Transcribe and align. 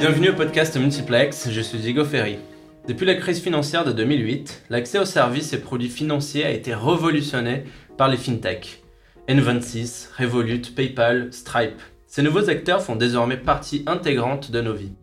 Bienvenue 0.00 0.30
au 0.30 0.34
podcast 0.34 0.78
Multiplex, 0.78 1.50
je 1.50 1.60
suis 1.60 1.76
Diego 1.76 2.06
Ferry. 2.06 2.38
Depuis 2.88 3.04
la 3.04 3.16
crise 3.16 3.42
financière 3.42 3.84
de 3.84 3.92
2008, 3.92 4.62
l'accès 4.70 4.98
aux 4.98 5.04
services 5.04 5.52
et 5.52 5.60
produits 5.60 5.90
financiers 5.90 6.46
a 6.46 6.50
été 6.50 6.74
révolutionné 6.74 7.64
par 7.98 8.08
les 8.08 8.16
fintechs. 8.16 8.82
N26, 9.28 10.08
Revolut, 10.18 10.62
PayPal, 10.74 11.30
Stripe. 11.34 11.82
Ces 12.06 12.22
nouveaux 12.22 12.48
acteurs 12.48 12.82
font 12.82 12.96
désormais 12.96 13.36
partie 13.36 13.82
intégrante 13.86 14.50
de 14.50 14.62
nos 14.62 14.72
vies. 14.72 14.94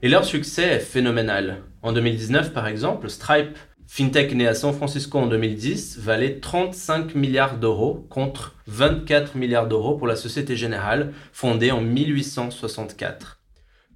Et 0.00 0.08
leur 0.08 0.24
succès 0.24 0.64
est 0.64 0.78
phénoménal. 0.78 1.58
En 1.82 1.92
2019 1.92 2.54
par 2.54 2.68
exemple, 2.68 3.10
Stripe, 3.10 3.58
fintech 3.86 4.34
né 4.34 4.48
à 4.48 4.54
San 4.54 4.72
Francisco 4.72 5.18
en 5.18 5.26
2010, 5.26 5.98
valait 5.98 6.40
35 6.40 7.14
milliards 7.14 7.58
d'euros 7.58 8.06
contre 8.08 8.56
24 8.66 9.36
milliards 9.36 9.68
d'euros 9.68 9.98
pour 9.98 10.06
la 10.06 10.16
Société 10.16 10.56
Générale, 10.56 11.12
fondée 11.32 11.70
en 11.70 11.82
1864. 11.82 13.37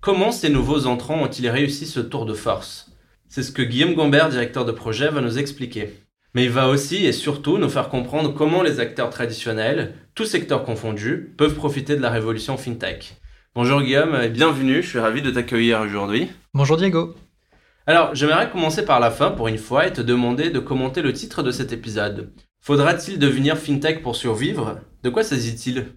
Comment 0.02 0.32
ces 0.32 0.48
nouveaux 0.48 0.86
entrants 0.86 1.22
ont-ils 1.22 1.48
réussi 1.48 1.86
ce 1.86 2.00
tour 2.00 2.26
de 2.26 2.34
force? 2.34 2.90
C'est 3.28 3.44
ce 3.44 3.52
que 3.52 3.62
Guillaume 3.62 3.94
Gombert, 3.94 4.30
directeur 4.30 4.64
de 4.64 4.72
projet, 4.72 5.08
va 5.08 5.20
nous 5.20 5.38
expliquer. 5.38 5.94
Mais 6.34 6.42
il 6.42 6.50
va 6.50 6.66
aussi 6.66 7.06
et 7.06 7.12
surtout 7.12 7.56
nous 7.56 7.68
faire 7.68 7.88
comprendre 7.88 8.34
comment 8.34 8.64
les 8.64 8.80
acteurs 8.80 9.10
traditionnels, 9.10 9.94
tous 10.16 10.24
secteurs 10.24 10.64
confondus, 10.64 11.32
peuvent 11.38 11.54
profiter 11.54 11.94
de 11.94 12.00
la 12.00 12.10
révolution 12.10 12.56
FinTech. 12.56 13.14
Bonjour 13.54 13.80
Guillaume 13.80 14.16
et 14.16 14.28
bienvenue, 14.28 14.82
je 14.82 14.88
suis 14.88 14.98
ravi 14.98 15.22
de 15.22 15.30
t'accueillir 15.30 15.82
aujourd'hui. 15.82 16.28
Bonjour 16.52 16.76
Diego. 16.76 17.14
Alors, 17.86 18.12
j'aimerais 18.12 18.50
commencer 18.50 18.84
par 18.84 18.98
la 18.98 19.12
fin 19.12 19.30
pour 19.30 19.46
une 19.46 19.56
fois 19.56 19.86
et 19.86 19.92
te 19.92 20.00
demander 20.00 20.50
de 20.50 20.58
commenter 20.58 21.02
le 21.02 21.12
titre 21.12 21.44
de 21.44 21.52
cet 21.52 21.70
épisode. 21.70 22.32
Faudra-t-il 22.60 23.20
devenir 23.20 23.56
FinTech 23.56 24.02
pour 24.02 24.16
survivre? 24.16 24.80
De 25.04 25.10
quoi 25.10 25.22
s'agit-il? 25.22 25.92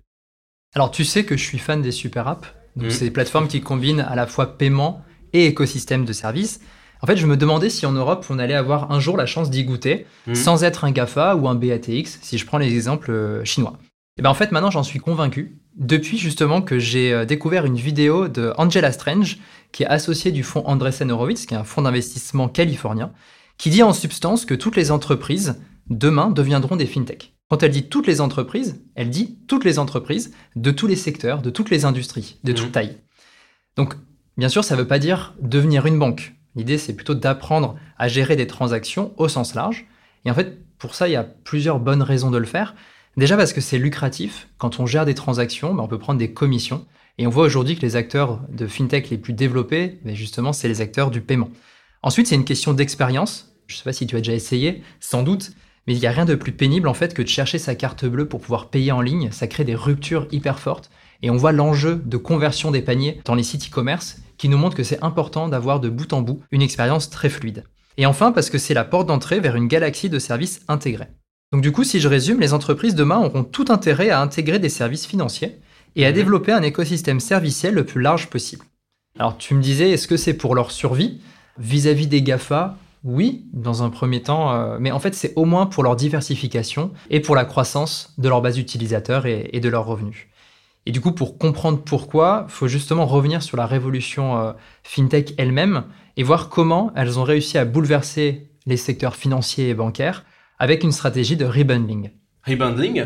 Alors, 0.76 0.92
tu 0.92 1.04
sais 1.04 1.26
que 1.26 1.36
je 1.36 1.44
suis 1.44 1.58
fan 1.58 1.82
des 1.82 1.92
super 1.92 2.28
apps 2.28 2.54
donc, 2.76 2.86
Mhm. 2.86 2.92
c'est 2.92 3.06
des 3.06 3.12
plateformes 3.12 3.48
qui 3.48 3.62
combinent 3.62 4.02
à 4.02 4.16
la 4.16 4.28
fois 4.28 4.58
paiement 4.58 5.04
et 5.34 5.46
écosystème 5.48 6.06
de 6.06 6.14
services. 6.14 6.60
En 7.02 7.08
fait, 7.08 7.18
je 7.18 7.28
me 7.28 7.38
demandais 7.38 7.70
si 7.70 7.86
en 7.86 7.92
Europe, 7.92 8.26
on 8.30 8.40
allait 8.40 8.54
avoir 8.56 8.92
un 8.92 9.00
jour 9.00 9.18
la 9.18 9.26
chance 9.26 9.50
d'y 9.50 9.64
goûter, 9.64 10.06
Mhm. 10.28 10.36
sans 10.36 10.64
être 10.64 10.86
un 10.86 10.92
GAFA 10.92 11.36
ou 11.36 11.48
un 11.48 11.56
BATX, 11.56 12.20
si 12.22 12.38
je 12.38 12.46
prends 12.46 12.58
les 12.58 12.74
exemples 12.74 13.12
euh, 13.12 13.44
chinois. 13.46 13.78
Et 14.18 14.22
ben 14.22 14.30
en 14.30 14.34
fait, 14.34 14.52
maintenant, 14.54 14.72
j'en 14.72 14.84
suis 14.84 15.00
convaincu, 15.00 15.58
depuis 15.78 16.18
justement 16.18 16.62
que 16.62 16.80
j'ai 16.80 17.12
euh, 17.14 17.26
découvert 17.26 17.66
une 17.66 17.76
vidéo 17.76 18.30
de 18.30 18.54
Angela 18.58 18.92
Strange, 18.94 19.40
qui 19.74 19.84
est 19.84 19.88
associée 19.88 20.32
du 20.32 20.42
fonds 20.42 20.64
Andreessen 20.66 21.12
Horowitz, 21.12 21.46
qui 21.46 21.54
est 21.54 21.58
un 21.58 21.66
fonds 21.66 21.82
d'investissement 21.82 22.48
californien, 22.48 23.12
qui 23.58 23.70
dit 23.70 23.84
en 23.84 23.92
substance 23.94 24.46
que 24.46 24.54
toutes 24.54 24.78
les 24.78 24.90
entreprises, 24.90 25.60
demain, 25.90 26.30
deviendront 26.32 26.78
des 26.78 26.86
fintech. 26.86 27.35
Quand 27.50 27.62
elle 27.62 27.72
dit 27.72 27.90
toutes 27.90 28.08
les 28.08 28.22
entreprises, 28.22 28.82
elle 28.96 29.10
dit 29.10 29.38
toutes 29.48 29.66
les 29.66 29.78
entreprises 29.80 30.34
de 30.56 30.72
tous 30.72 30.88
les 30.88 30.96
secteurs, 30.96 31.42
de 31.42 31.50
toutes 31.50 31.70
les 31.70 31.86
industries, 31.86 32.40
de 32.44 32.52
Mhm. 32.52 32.58
toute 32.58 32.72
taille. 32.72 32.98
Donc, 33.78 33.94
bien 34.38 34.50
sûr, 34.50 34.64
ça 34.64 34.76
ne 34.76 34.82
veut 34.82 34.88
pas 34.88 35.00
dire 35.00 35.36
devenir 35.42 35.86
une 35.86 36.00
banque. 36.00 36.34
L'idée, 36.56 36.78
c'est 36.78 36.94
plutôt 36.96 37.14
d'apprendre 37.16 37.76
à 37.98 38.08
gérer 38.08 38.36
des 38.36 38.48
transactions 38.48 39.14
au 39.18 39.28
sens 39.28 39.54
large. 39.56 39.86
Et 40.24 40.32
en 40.32 40.34
fait, 40.34 40.58
pour 40.80 40.96
ça, 40.96 41.08
il 41.08 41.12
y 41.12 41.16
a 41.18 41.24
plusieurs 41.24 41.80
bonnes 41.80 42.02
raisons 42.02 42.32
de 42.32 42.38
le 42.38 42.46
faire. 42.46 42.74
Déjà 43.18 43.38
parce 43.38 43.54
que 43.54 43.62
c'est 43.62 43.78
lucratif. 43.78 44.48
Quand 44.58 44.80
on 44.80 44.86
gère 44.86 45.06
des 45.06 45.14
transactions, 45.16 45.74
ben, 45.76 45.84
on 45.84 45.88
peut 45.88 46.00
prendre 46.00 46.20
des 46.20 46.34
commissions. 46.34 46.86
Et 47.18 47.28
on 47.28 47.30
voit 47.30 47.46
aujourd'hui 47.46 47.76
que 47.76 47.82
les 47.82 47.96
acteurs 47.96 48.42
de 48.50 48.68
fintech 48.68 49.10
les 49.10 49.18
plus 49.18 49.34
développés, 49.34 50.00
ben, 50.04 50.16
justement, 50.16 50.52
c'est 50.52 50.68
les 50.68 50.82
acteurs 50.82 51.12
du 51.12 51.22
paiement. 51.22 51.50
Ensuite, 52.02 52.28
c'est 52.28 52.36
une 52.36 52.44
question 52.46 52.74
d'expérience. 52.74 53.54
Je 53.68 53.76
ne 53.76 53.78
sais 53.78 53.84
pas 53.84 53.94
si 53.94 54.06
tu 54.08 54.16
as 54.16 54.20
déjà 54.20 54.34
essayé, 54.34 54.84
sans 55.00 55.24
doute. 55.24 55.52
Mais 55.88 55.94
il 55.96 56.00
n'y 56.00 56.08
a 56.08 56.12
rien 56.12 56.26
de 56.26 56.36
plus 56.36 56.52
pénible 56.52 56.88
en 56.88 56.94
fait 56.94 57.14
que 57.14 57.22
de 57.22 57.28
chercher 57.28 57.60
sa 57.60 57.76
carte 57.76 58.06
bleue 58.06 58.28
pour 58.28 58.42
pouvoir 58.42 58.70
payer 58.70 58.92
en 58.92 59.02
ligne. 59.02 59.30
Ça 59.32 59.48
crée 59.48 59.64
des 59.64 59.76
ruptures 59.76 60.28
hyper 60.32 60.60
fortes. 60.60 60.90
Et 61.22 61.30
on 61.30 61.38
voit 61.38 61.52
l'enjeu 61.52 62.02
de 62.06 62.18
conversion 62.18 62.72
des 62.72 62.82
paniers 62.82 63.22
dans 63.26 63.36
les 63.36 63.44
sites 63.44 63.68
e-commerce 63.70 64.18
qui 64.38 64.50
nous 64.50 64.58
montre 64.58 64.76
que 64.76 64.84
c'est 64.84 65.02
important 65.04 65.48
d'avoir 65.48 65.80
de 65.80 65.90
bout 65.90 66.12
en 66.14 66.22
bout 66.22 66.42
une 66.52 66.62
expérience 66.62 67.10
très 67.10 67.30
fluide. 67.30 67.64
Et 67.98 68.06
enfin 68.06 68.32
parce 68.32 68.50
que 68.50 68.58
c'est 68.58 68.74
la 68.74 68.84
porte 68.84 69.08
d'entrée 69.08 69.40
vers 69.40 69.56
une 69.56 69.68
galaxie 69.68 70.10
de 70.10 70.20
services 70.20 70.62
intégrés. 70.68 71.08
Donc 71.54 71.62
du 71.62 71.72
coup, 71.72 71.84
si 71.84 72.00
je 72.00 72.08
résume, 72.10 72.42
les 72.42 72.54
entreprises 72.54 72.96
demain 72.96 73.20
auront 73.20 73.44
tout 73.44 73.66
intérêt 73.70 74.10
à 74.10 74.20
intégrer 74.22 74.60
des 74.60 74.70
services 74.70 75.06
financiers 75.06 75.60
et 75.96 76.06
à 76.06 76.10
Mhm. 76.10 76.16
développer 76.16 76.52
un 76.52 76.64
écosystème 76.64 77.20
serviciel 77.22 77.74
le 77.76 77.86
plus 77.86 78.02
large 78.02 78.28
possible. 78.30 78.66
Alors 79.18 79.38
tu 79.38 79.54
me 79.54 79.62
disais, 79.62 79.92
est-ce 79.92 80.08
que 80.10 80.18
c'est 80.18 80.34
pour 80.34 80.56
leur 80.56 80.72
survie? 80.72 81.22
Vis-à-vis 81.58 82.08
des 82.08 82.22
GAFA, 82.22 82.78
oui, 83.06 83.46
dans 83.54 83.84
un 83.84 83.90
premier 83.90 84.22
temps, 84.22 84.52
euh, 84.52 84.78
mais 84.80 84.92
en 84.92 85.00
fait 85.00 85.14
c'est 85.14 85.32
au 85.36 85.46
moins 85.46 85.68
pour 85.68 85.84
leur 85.84 85.96
diversification 85.96 86.92
et 87.10 87.22
pour 87.22 87.36
la 87.36 87.46
croissance 87.46 88.14
de 88.18 88.28
leur 88.28 88.42
base 88.42 88.56
d'utilisateurs 88.56 89.26
et, 89.26 89.50
et 89.54 89.62
de 89.62 89.70
leurs 89.70 89.86
revenus. 89.86 90.28
Et 90.88 90.92
du 90.92 91.02
coup, 91.02 91.14
pour 91.14 91.38
comprendre 91.38 91.80
pourquoi, 91.84 92.46
il 92.48 92.52
faut 92.52 92.68
justement 92.68 93.06
revenir 93.06 93.42
sur 93.42 93.58
la 93.58 93.66
révolution 93.66 94.38
euh, 94.38 94.54
fintech 94.84 95.34
elle-même 95.38 95.86
et 96.18 96.24
voir 96.24 96.50
comment 96.50 96.92
elles 96.96 97.18
ont 97.18 97.24
réussi 97.24 97.58
à 97.58 97.66
bouleverser 97.66 98.50
les 98.66 98.78
secteurs 98.78 99.16
financiers 99.16 99.70
et 99.70 99.74
bancaires 99.74 100.26
avec 100.60 100.84
une 100.84 100.92
stratégie 100.92 101.38
de 101.38 101.46
rebundling. 101.46 102.12
Rebundling? 102.48 103.06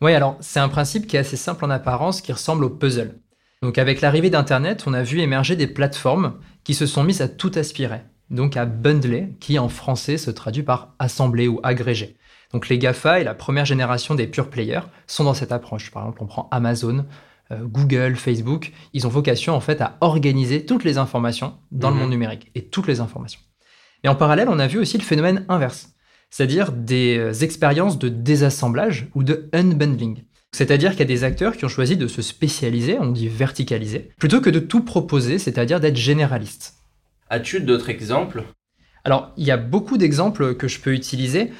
Oui, 0.00 0.12
alors 0.14 0.36
c'est 0.40 0.60
un 0.60 0.68
principe 0.68 1.06
qui 1.06 1.16
est 1.16 1.20
assez 1.20 1.36
simple 1.36 1.64
en 1.64 1.70
apparence, 1.70 2.20
qui 2.20 2.32
ressemble 2.32 2.64
au 2.64 2.70
puzzle. 2.70 3.20
Donc 3.62 3.78
avec 3.78 4.00
l'arrivée 4.00 4.30
d'Internet, 4.30 4.84
on 4.86 4.92
a 4.92 5.04
vu 5.04 5.20
émerger 5.20 5.54
des 5.54 5.68
plateformes 5.68 6.38
qui 6.64 6.74
se 6.74 6.86
sont 6.86 7.04
mises 7.04 7.22
à 7.22 7.28
tout 7.28 7.52
aspirer, 7.54 8.00
donc 8.32 8.56
à 8.56 8.64
bundler, 8.66 9.28
qui 9.40 9.58
en 9.58 9.68
français 9.68 10.16
se 10.18 10.30
traduit 10.30 10.62
par 10.62 10.94
assembler 10.98 11.48
ou 11.48 11.60
agréger. 11.62 12.16
Donc 12.52 12.68
les 12.68 12.78
GAFA 12.78 13.20
et 13.20 13.24
la 13.24 13.34
première 13.34 13.64
génération 13.64 14.14
des 14.14 14.26
pure 14.26 14.50
players 14.50 14.80
sont 15.06 15.24
dans 15.24 15.34
cette 15.34 15.52
approche. 15.52 15.90
Par 15.90 16.02
exemple, 16.02 16.18
on 16.22 16.26
prend 16.26 16.48
Amazon, 16.50 17.06
euh, 17.50 17.58
Google, 17.64 18.16
Facebook, 18.16 18.72
ils 18.92 19.06
ont 19.06 19.10
vocation 19.10 19.54
en 19.54 19.60
fait 19.60 19.80
à 19.80 19.96
organiser 20.00 20.66
toutes 20.66 20.84
les 20.84 20.98
informations 20.98 21.54
dans 21.70 21.90
Mhm. 21.90 21.94
le 21.96 22.00
monde 22.02 22.10
numérique 22.10 22.50
et 22.54 22.62
toutes 22.66 22.86
les 22.88 23.00
informations. 23.00 23.40
Et 24.04 24.08
en 24.08 24.14
parallèle, 24.16 24.48
on 24.48 24.58
a 24.58 24.66
vu 24.66 24.78
aussi 24.78 24.98
le 24.98 25.04
phénomène 25.04 25.44
inverse, 25.48 25.90
c'est-à-dire 26.30 26.72
des 26.72 27.16
euh, 27.18 27.32
expériences 27.32 27.98
de 27.98 28.08
désassemblage 28.08 29.06
ou 29.14 29.22
de 29.22 29.48
unbundling. 29.52 30.24
C'est-à-dire 30.54 30.90
qu'il 30.90 31.00
y 31.00 31.04
a 31.04 31.06
des 31.06 31.24
acteurs 31.24 31.56
qui 31.56 31.64
ont 31.64 31.68
choisi 31.68 31.96
de 31.96 32.06
se 32.06 32.20
spécialiser, 32.20 32.98
on 33.00 33.10
dit 33.12 33.28
verticaliser, 33.28 34.10
plutôt 34.18 34.42
que 34.42 34.50
de 34.50 34.58
tout 34.58 34.82
proposer, 34.84 35.38
c'est-à-dire 35.38 35.80
d'être 35.80 35.96
généraliste. 35.96 36.74
As-tu 37.32 37.60
d'autres 37.60 37.88
exemples? 37.88 38.44
Alors, 39.04 39.32
il 39.38 39.46
y 39.46 39.50
a 39.50 39.56
beaucoup 39.56 39.96
d'exemples 39.96 40.54
que 40.54 40.68
je 40.68 40.78
peux 40.80 40.92
utiliser. 40.92 41.50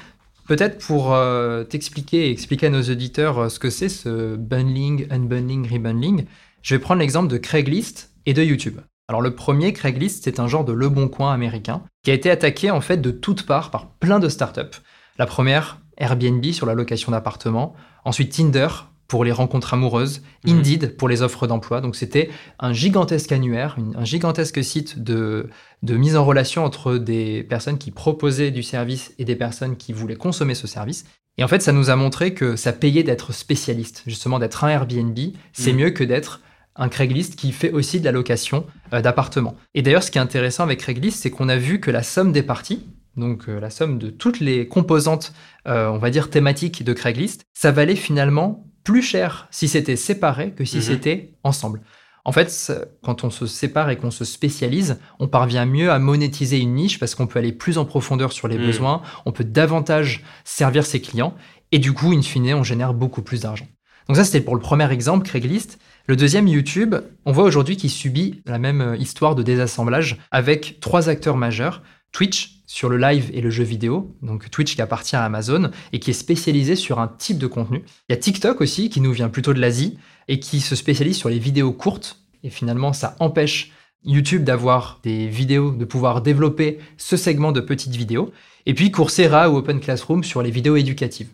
Peut-être 0.47 0.77
pour 0.85 1.15
euh, 1.15 1.63
t'expliquer 1.63 2.27
et 2.27 2.31
expliquer 2.31 2.67
à 2.67 2.69
nos 2.69 2.83
auditeurs 2.83 3.39
euh, 3.39 3.49
ce 3.49 3.57
que 3.57 3.71
c'est 3.71 3.89
ce 3.89 4.35
bundling, 4.35 5.07
unbundling, 5.09 5.67
rebundling, 5.67 6.25
je 6.61 6.75
vais 6.75 6.79
prendre 6.79 6.99
l'exemple 6.99 7.27
de 7.27 7.37
Craigslist 7.37 8.11
et 8.27 8.35
de 8.35 8.43
YouTube. 8.43 8.81
Alors 9.07 9.23
le 9.23 9.33
premier, 9.33 9.73
Craigslist, 9.73 10.23
c'est 10.23 10.39
un 10.39 10.47
genre 10.47 10.63
de 10.63 10.73
Le 10.73 10.89
Bon 10.89 11.07
Coin 11.07 11.33
américain 11.33 11.81
qui 12.03 12.11
a 12.11 12.13
été 12.13 12.29
attaqué 12.29 12.69
en 12.69 12.79
fait 12.79 12.97
de 12.97 13.09
toutes 13.09 13.47
parts 13.47 13.71
par 13.71 13.87
plein 13.95 14.19
de 14.19 14.29
startups. 14.29 14.77
La 15.17 15.25
première, 15.25 15.79
Airbnb 15.97 16.45
sur 16.51 16.67
la 16.67 16.75
location 16.75 17.11
d'appartements. 17.11 17.73
Ensuite 18.05 18.31
Tinder 18.31 18.67
pour 19.07 19.23
les 19.25 19.31
rencontres 19.31 19.73
amoureuses. 19.73 20.21
Mhm. 20.45 20.57
Indeed 20.57 20.97
pour 20.97 21.07
les 21.09 21.21
offres 21.21 21.45
d'emploi. 21.47 21.81
Donc 21.81 21.95
c'était 21.95 22.29
un 22.59 22.73
gigantesque 22.73 23.31
annuaire, 23.31 23.75
une- 23.77 23.95
un 23.95 24.05
gigantesque 24.05 24.63
site 24.63 25.03
de, 25.03 25.49
de 25.83 25.97
mise 25.97 26.15
en 26.15 26.25
relation 26.25 26.63
entre 26.65 26.97
des 26.97 27.43
personnes 27.43 27.77
qui 27.77 27.91
proposaient 27.91 28.51
du 28.51 28.63
service 28.63 29.13
et 29.19 29.25
des 29.25 29.35
personnes 29.35 29.75
qui 29.77 29.93
voulaient 29.93 30.15
consommer 30.15 30.55
ce 30.55 30.67
service. 30.67 31.05
Et 31.37 31.43
en 31.43 31.47
fait, 31.47 31.61
ça 31.61 31.71
nous 31.71 31.89
a 31.89 31.95
montré 31.95 32.33
que 32.33 32.55
ça 32.55 32.71
payait 32.73 33.03
d'être 33.03 33.33
spécialiste, 33.33 34.03
justement 34.05 34.37
d'être 34.39 34.63
un 34.63 34.69
Airbnb, 34.69 35.17
c'est 35.51 35.73
Mhm. 35.73 35.79
mieux 35.79 35.89
que 35.89 36.03
d'être 36.03 36.41
un 36.75 36.89
Craigslist 36.89 37.35
qui 37.35 37.51
fait 37.51 37.71
aussi 37.71 37.99
de 37.99 38.05
la 38.05 38.11
location 38.11 38.65
euh, 38.93 39.01
d'appartements. 39.01 39.55
Et 39.75 39.81
d'ailleurs, 39.83 40.01
ce 40.03 40.09
qui 40.11 40.17
est 40.17 40.21
intéressant 40.21 40.63
avec 40.63 40.79
Craigslist, 40.79 41.21
c'est 41.21 41.29
qu'on 41.31 41.49
a 41.49 41.57
vu 41.57 41.79
que 41.79 41.91
la 41.91 42.01
somme 42.03 42.31
des 42.31 42.41
parties, 42.43 42.85
donc 43.17 43.47
euh, 43.47 43.59
la 43.59 43.69
somme 43.69 43.99
de 43.99 44.09
toutes 44.09 44.39
les 44.39 44.67
composantes, 44.67 45.33
euh, 45.67 45.87
on 45.87 45.97
va 45.99 46.09
dire 46.09 46.29
thématiques 46.31 46.83
de 46.83 46.93
Craigslist, 46.93 47.43
ça 47.53 47.71
valait 47.71 47.95
finalement 47.95 48.65
plus 48.83 49.01
cher 49.01 49.47
si 49.51 49.67
c'était 49.67 49.95
séparé 49.95 50.51
que 50.51 50.65
si 50.65 50.77
Mhm. 50.77 50.81
c'était 50.83 51.33
ensemble. 51.43 51.81
En 52.25 52.31
fait, 52.31 52.71
quand 53.03 53.25
on 53.25 53.29
se 53.29 53.45
sépare 53.47 53.89
et 53.89 53.97
qu'on 53.97 54.11
se 54.11 54.23
spécialise, 54.23 54.97
on 55.19 55.27
parvient 55.27 55.65
mieux 55.65 55.91
à 55.91 55.99
monétiser 55.99 56.57
une 56.57 56.73
niche 56.73 56.97
parce 56.97 57.15
qu'on 57.15 57.27
peut 57.27 57.39
aller 57.39 57.51
plus 57.51 57.77
en 57.77 57.83
profondeur 57.85 58.31
sur 58.31 58.47
les 58.47 58.57
Mhm. 58.57 58.65
besoins, 58.65 59.01
on 59.25 59.31
peut 59.33 59.43
davantage 59.43 60.23
servir 60.45 60.85
ses 60.85 61.01
clients 61.01 61.35
et 61.73 61.79
du 61.79 61.91
coup, 61.91 62.13
in 62.13 62.21
fine, 62.21 62.53
on 62.53 62.63
génère 62.63 62.93
beaucoup 62.93 63.21
plus 63.23 63.41
d'argent. 63.41 63.67
Donc 64.07 64.17
ça, 64.17 64.23
c'était 64.25 64.41
pour 64.41 64.55
le 64.55 64.61
premier 64.61 64.89
exemple, 64.91 65.25
Craigslist. 65.27 65.79
Le 66.07 66.15
deuxième, 66.17 66.47
YouTube, 66.47 66.95
on 67.25 67.31
voit 67.31 67.45
aujourd'hui 67.45 67.77
qu'il 67.77 67.89
subit 67.89 68.41
la 68.45 68.59
même 68.59 68.81
euh, 68.81 68.97
histoire 68.97 69.35
de 69.35 69.43
désassemblage 69.43 70.17
avec 70.31 70.79
trois 70.81 71.07
acteurs 71.09 71.37
majeurs. 71.37 71.81
Twitch 72.13 72.61
sur 72.65 72.87
le 72.87 72.97
live 72.97 73.29
et 73.33 73.41
le 73.41 73.49
jeu 73.49 73.63
vidéo, 73.63 74.15
donc 74.21 74.49
Twitch 74.49 74.75
qui 74.75 74.81
appartient 74.81 75.15
à 75.15 75.25
Amazon 75.25 75.71
et 75.91 75.99
qui 75.99 76.11
est 76.11 76.13
spécialisé 76.13 76.75
sur 76.75 76.99
un 76.99 77.07
type 77.07 77.37
de 77.37 77.47
contenu. 77.47 77.83
Il 78.07 78.13
y 78.13 78.15
a 78.15 78.17
TikTok 78.17 78.61
aussi 78.61 78.89
qui 78.89 79.01
nous 79.01 79.11
vient 79.11 79.29
plutôt 79.29 79.53
de 79.53 79.59
l'Asie 79.59 79.97
et 80.27 80.39
qui 80.39 80.61
se 80.61 80.75
spécialise 80.75 81.17
sur 81.17 81.29
les 81.29 81.39
vidéos 81.39 81.73
courtes 81.73 82.19
et 82.43 82.49
finalement 82.49 82.93
ça 82.93 83.15
empêche 83.19 83.71
YouTube 84.05 84.43
d'avoir 84.43 84.99
des 85.03 85.27
vidéos, 85.27 85.71
de 85.71 85.85
pouvoir 85.85 86.21
développer 86.21 86.79
ce 86.97 87.17
segment 87.17 87.51
de 87.51 87.61
petites 87.61 87.95
vidéos. 87.95 88.31
Et 88.65 88.73
puis 88.73 88.91
Coursera 88.91 89.49
ou 89.49 89.57
Open 89.57 89.79
Classroom 89.79 90.23
sur 90.23 90.41
les 90.41 90.51
vidéos 90.51 90.75
éducatives. 90.75 91.29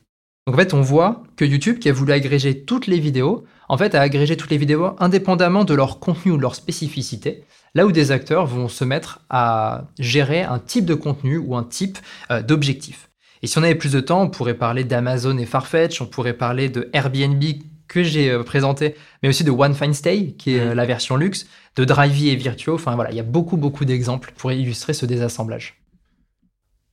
Donc 0.48 0.56
en 0.56 0.58
fait, 0.58 0.74
on 0.74 0.82
voit 0.82 1.24
que 1.36 1.46
YouTube, 1.46 1.80
qui 1.80 1.90
a 1.90 1.94
voulu 1.94 2.12
agréger 2.12 2.64
toutes 2.64 2.88
les 2.88 3.00
vidéos, 3.00 3.44
en 3.68 3.78
fait, 3.78 3.94
a 3.94 4.02
agrégé 4.02 4.36
toutes 4.36 4.50
les 4.50 4.58
vidéos 4.58 4.96
indépendamment 4.98 5.64
de 5.64 5.75
leur 5.75 6.00
contenu 6.00 6.32
ou 6.32 6.38
de 6.38 6.42
leur 6.42 6.56
spécificité, 6.56 7.44
là 7.75 7.86
où 7.86 7.92
des 7.92 8.12
acteurs 8.12 8.45
vont 8.45 8.68
se 8.68 8.83
mettre 8.83 9.21
à 9.30 9.86
gérer 10.00 10.42
un 10.42 10.60
type 10.60 10.86
de 10.86 10.94
contenu 10.94 11.38
ou 11.38 11.56
un 11.56 11.63
type 11.63 11.98
euh, 12.31 12.42
d'objectif. 12.42 13.10
Et 13.42 13.48
si 13.48 13.57
on 13.57 13.63
avait 13.63 13.75
plus 13.75 13.94
de 13.94 14.00
temps, 14.00 14.24
on 14.24 14.30
pourrait 14.30 14.56
parler 14.56 14.83
d'Amazon 14.83 15.38
et 15.38 15.45
Farfetch, 15.45 16.01
on 16.01 16.06
pourrait 16.06 16.33
parler 16.33 16.69
de 16.69 16.89
Airbnb 16.94 17.44
que 17.88 18.04
j'ai 18.04 18.30
euh, 18.30 18.44
présenté, 18.44 18.95
mais 19.24 19.30
aussi 19.30 19.44
de 19.44 19.51
One 19.51 19.74
Fine 19.74 19.94
Stay, 19.94 20.33
qui 20.38 20.56
est 20.56 20.66
mmh. 20.66 20.74
la 20.74 20.86
version 20.86 21.16
luxe, 21.16 21.48
de 21.75 21.86
Drivey 21.86 22.27
et 22.27 22.36
Virtuo. 22.36 22.75
Enfin 22.75 22.95
voilà, 22.95 23.12
il 23.12 23.18
y 23.18 23.21
a 23.21 23.24
beaucoup, 23.24 23.57
beaucoup 23.57 23.86
d'exemples 23.86 24.33
pour 24.38 24.51
illustrer 24.51 24.94
ce 24.94 25.06
désassemblage. 25.06 25.81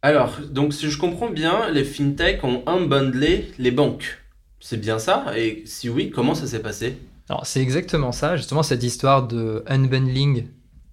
Alors, 0.03 0.39
donc 0.51 0.73
si 0.73 0.91
je 0.91 0.99
comprends 0.99 1.31
bien, 1.31 1.69
les 1.71 1.83
fintechs 1.85 2.45
ont 2.45 2.63
unbundlé 2.67 3.51
les 3.59 3.73
banques. 3.73 4.19
C'est 4.61 4.81
bien 4.81 4.99
ça? 4.99 5.27
Et 5.37 5.63
si 5.67 5.89
oui, 5.89 6.11
comment 6.11 6.35
ça 6.35 6.47
s'est 6.47 6.61
passé? 6.61 6.97
Alors, 7.29 7.45
c'est 7.45 7.61
exactement 7.61 8.13
ça. 8.13 8.37
Justement, 8.37 8.63
cette 8.63 8.85
histoire 8.85 9.27
de 9.27 9.65
unbundling 9.67 10.47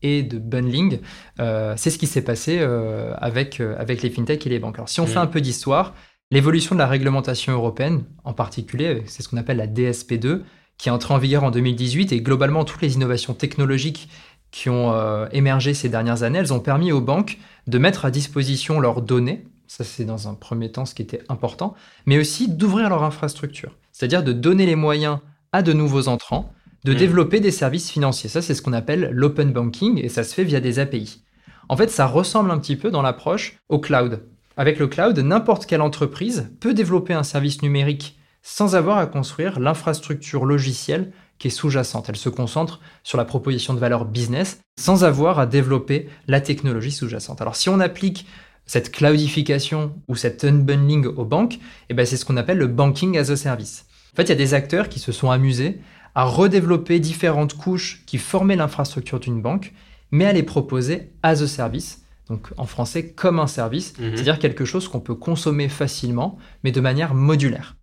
et 0.04 0.22
de 0.22 0.38
bundling, 0.38 1.00
euh, 1.40 1.74
c'est 1.78 1.90
ce 1.90 1.98
qui 1.98 2.08
s'est 2.08 2.22
passé 2.22 2.60
euh, 2.60 3.14
avec, 3.18 3.60
euh, 3.60 3.76
avec 3.80 4.04
les 4.04 4.10
fintechs 4.10 4.46
et 4.46 4.50
les 4.50 4.60
banques. 4.60 4.76
Alors, 4.76 4.90
si 4.90 5.00
on 5.00 5.08
fait 5.08 5.20
mm. 5.20 5.24
un 5.24 5.28
peu 5.28 5.42
d'histoire, 5.42 5.96
l'évolution 6.30 6.76
de 6.76 6.80
la 6.80 6.88
réglementation 6.88 7.54
européenne, 7.54 8.04
en 8.24 8.34
particulier, 8.34 9.04
c'est 9.08 9.24
ce 9.24 9.30
qu'on 9.30 9.38
appelle 9.38 9.58
la 9.58 9.68
DSP2, 9.68 10.42
qui 10.78 10.90
est 10.90 10.92
entrée 10.92 11.14
en 11.14 11.18
vigueur 11.18 11.44
en 11.44 11.52
2018, 11.52 12.12
et 12.12 12.22
globalement, 12.22 12.66
toutes 12.66 12.82
les 12.82 12.96
innovations 12.96 13.34
technologiques 13.34 14.10
qui 14.52 14.70
ont 14.70 14.94
émergé 15.32 15.74
ces 15.74 15.90
dernières 15.90 16.22
années, 16.22 16.38
elles 16.38 16.54
ont 16.54 16.60
permis 16.60 16.92
aux 16.92 17.02
banques 17.02 17.40
de 17.66 17.78
mettre 17.80 18.06
à 18.06 18.12
disposition 18.12 18.80
leurs 18.80 19.02
données, 19.02 19.46
ça 19.66 19.84
c'est 19.84 20.06
dans 20.06 20.28
un 20.28 20.36
premier 20.36 20.72
temps 20.72 20.86
ce 20.86 20.94
qui 20.94 21.02
était 21.02 21.24
important, 21.28 21.74
mais 22.06 22.20
aussi 22.20 22.48
d'ouvrir 22.48 22.90
leur 22.90 23.04
infrastructure, 23.04 23.76
c'est-à-dire 23.92 24.24
de 24.24 24.32
donner 24.32 24.68
les 24.68 24.76
moyens 24.76 25.20
à 25.54 25.64
de 25.64 25.74
nouveaux 25.74 26.08
entrants 26.08 26.54
de 26.84 26.94
mmh. 26.94 26.98
développer 26.98 27.40
des 27.40 27.52
services 27.52 27.90
financiers. 27.90 28.30
Ça 28.30 28.42
c'est 28.42 28.54
ce 28.54 28.62
qu'on 28.62 28.74
appelle 28.74 29.10
l'open 29.12 29.52
banking 29.52 30.00
et 30.04 30.10
ça 30.10 30.24
se 30.24 30.34
fait 30.34 30.44
via 30.44 30.60
des 30.60 30.80
API. 30.80 31.24
En 31.70 31.78
fait, 31.78 31.90
ça 31.90 32.06
ressemble 32.06 32.52
un 32.52 32.60
petit 32.60 32.76
peu 32.76 32.92
dans 32.92 33.02
l'approche 33.02 33.58
au 33.70 33.80
cloud. 33.80 34.24
Avec 34.58 34.80
le 34.80 34.88
cloud, 34.88 35.18
n'importe 35.20 35.66
quelle 35.66 35.82
entreprise 35.82 36.52
peut 36.60 36.74
développer 36.74 37.14
un 37.14 37.24
service 37.24 37.62
numérique 37.62 38.20
sans 38.42 38.76
avoir 38.76 38.98
à 38.98 39.08
construire 39.08 39.60
l'infrastructure 39.60 40.46
logicielle 40.46 41.12
qui 41.40 41.48
est 41.48 41.52
sous-jacente. 41.52 42.10
Elle 42.10 42.18
se 42.18 42.30
concentre 42.30 42.82
sur 43.04 43.18
la 43.18 43.26
proposition 43.26 43.74
de 43.74 43.80
valeur 43.80 44.06
business 44.06 44.60
sans 44.78 45.04
avoir 45.06 45.40
à 45.40 45.46
développer 45.46 46.10
la 46.28 46.42
technologie 46.42 46.92
sous-jacente. 46.92 47.42
Alors 47.42 47.56
si 47.56 47.70
on 47.70 47.80
applique 47.80 48.28
cette 48.66 48.92
cloudification 48.92 49.96
ou 50.08 50.16
cet 50.16 50.44
unbundling 50.44 51.06
aux 51.06 51.26
banques, 51.26 51.60
eh 51.90 51.94
ben 51.94 52.06
c'est 52.06 52.18
ce 52.18 52.26
qu'on 52.26 52.38
appelle 52.38 52.58
le 52.58 52.68
banking 52.68 53.18
as 53.18 53.32
a 53.32 53.36
service. 53.36 53.86
En 54.14 54.16
fait, 54.18 54.24
il 54.24 54.30
y 54.30 54.34
a 54.34 54.36
des 54.36 54.54
acteurs 54.54 54.90
qui 54.90 55.00
se 55.00 55.12
sont 55.12 55.32
amusés 55.32 55.82
à 56.16 56.26
redévelopper 56.26 57.00
différentes 57.00 57.56
couches 57.56 58.04
qui 58.06 58.18
formaient 58.18 58.56
l'infrastructure 58.56 59.20
d'une 59.20 59.42
banque, 59.42 59.74
mais 60.12 60.26
à 60.26 60.34
les 60.34 60.44
proposer 60.44 61.12
as 61.24 61.42
a 61.42 61.48
service, 61.48 62.04
donc 62.30 62.50
en 62.58 62.66
français 62.66 63.10
comme 63.10 63.40
un 63.40 63.48
service, 63.48 63.98
mhm. 63.98 64.12
c'est-à-dire 64.14 64.40
quelque 64.40 64.66
chose 64.66 64.88
qu'on 64.88 65.00
peut 65.00 65.16
consommer 65.16 65.70
facilement, 65.70 66.38
mais 66.64 66.72
de 66.72 66.82
manière 66.82 67.14
modulaire. 67.14 67.76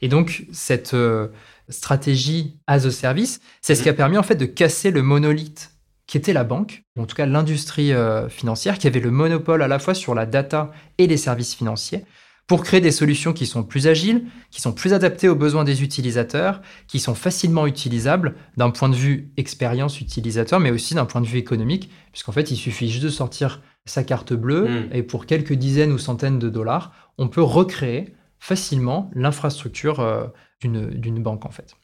Et 0.00 0.08
donc 0.08 0.46
cette 0.52 0.94
euh, 0.94 1.28
stratégie 1.68 2.58
as 2.66 2.86
a 2.86 2.90
service, 2.90 3.40
c'est 3.60 3.74
ce 3.74 3.82
qui 3.82 3.88
a 3.88 3.92
mhm. 3.92 3.96
permis 3.96 4.18
en 4.18 4.22
fait 4.22 4.36
de 4.36 4.46
casser 4.46 4.90
le 4.90 5.02
monolithe 5.02 5.70
qui 6.06 6.18
était 6.18 6.32
la 6.32 6.44
banque, 6.44 6.82
ou 6.96 7.02
en 7.02 7.06
tout 7.06 7.16
cas 7.16 7.26
l'industrie 7.26 7.92
euh, 7.92 8.28
financière, 8.28 8.78
qui 8.78 8.86
avait 8.86 9.00
le 9.00 9.10
monopole 9.10 9.62
à 9.62 9.68
la 9.68 9.78
fois 9.78 9.94
sur 9.94 10.14
la 10.14 10.26
data 10.26 10.70
et 10.98 11.06
les 11.06 11.16
services 11.16 11.54
financiers, 11.54 12.04
pour 12.46 12.62
créer 12.62 12.80
des 12.80 12.90
solutions 12.90 13.32
qui 13.32 13.46
sont 13.46 13.62
plus 13.62 13.86
agiles, 13.86 14.26
qui 14.50 14.60
sont 14.60 14.72
plus 14.72 14.92
adaptées 14.92 15.28
aux 15.28 15.34
besoins 15.34 15.64
des 15.64 15.82
utilisateurs, 15.82 16.60
qui 16.88 17.00
sont 17.00 17.14
facilement 17.14 17.66
utilisables 17.66 18.34
d'un 18.56 18.70
point 18.70 18.90
de 18.90 18.94
vue 18.94 19.30
expérience 19.36 20.00
utilisateur, 20.00 20.60
mais 20.60 20.70
aussi 20.70 20.94
d'un 20.94 21.06
point 21.06 21.22
de 21.22 21.26
vue 21.26 21.38
économique, 21.38 21.90
puisqu'en 22.12 22.32
fait, 22.32 22.50
il 22.50 22.56
suffit 22.56 22.90
juste 22.90 23.04
de 23.04 23.10
sortir 23.10 23.62
sa 23.86 24.04
carte 24.04 24.34
bleue 24.34 24.68
hmm. 24.68 24.88
et 24.92 25.02
pour 25.02 25.26
quelques 25.26 25.54
dizaines 25.54 25.92
ou 25.92 25.98
centaines 25.98 26.38
de 26.38 26.48
dollars, 26.50 26.92
on 27.18 27.28
peut 27.28 27.42
recréer 27.42 28.14
facilement 28.38 29.10
l'infrastructure 29.14 30.00
euh, 30.00 30.26
d'une 30.60 31.22
banque 31.22 31.44
en 31.46 31.50
fait. 31.50 31.76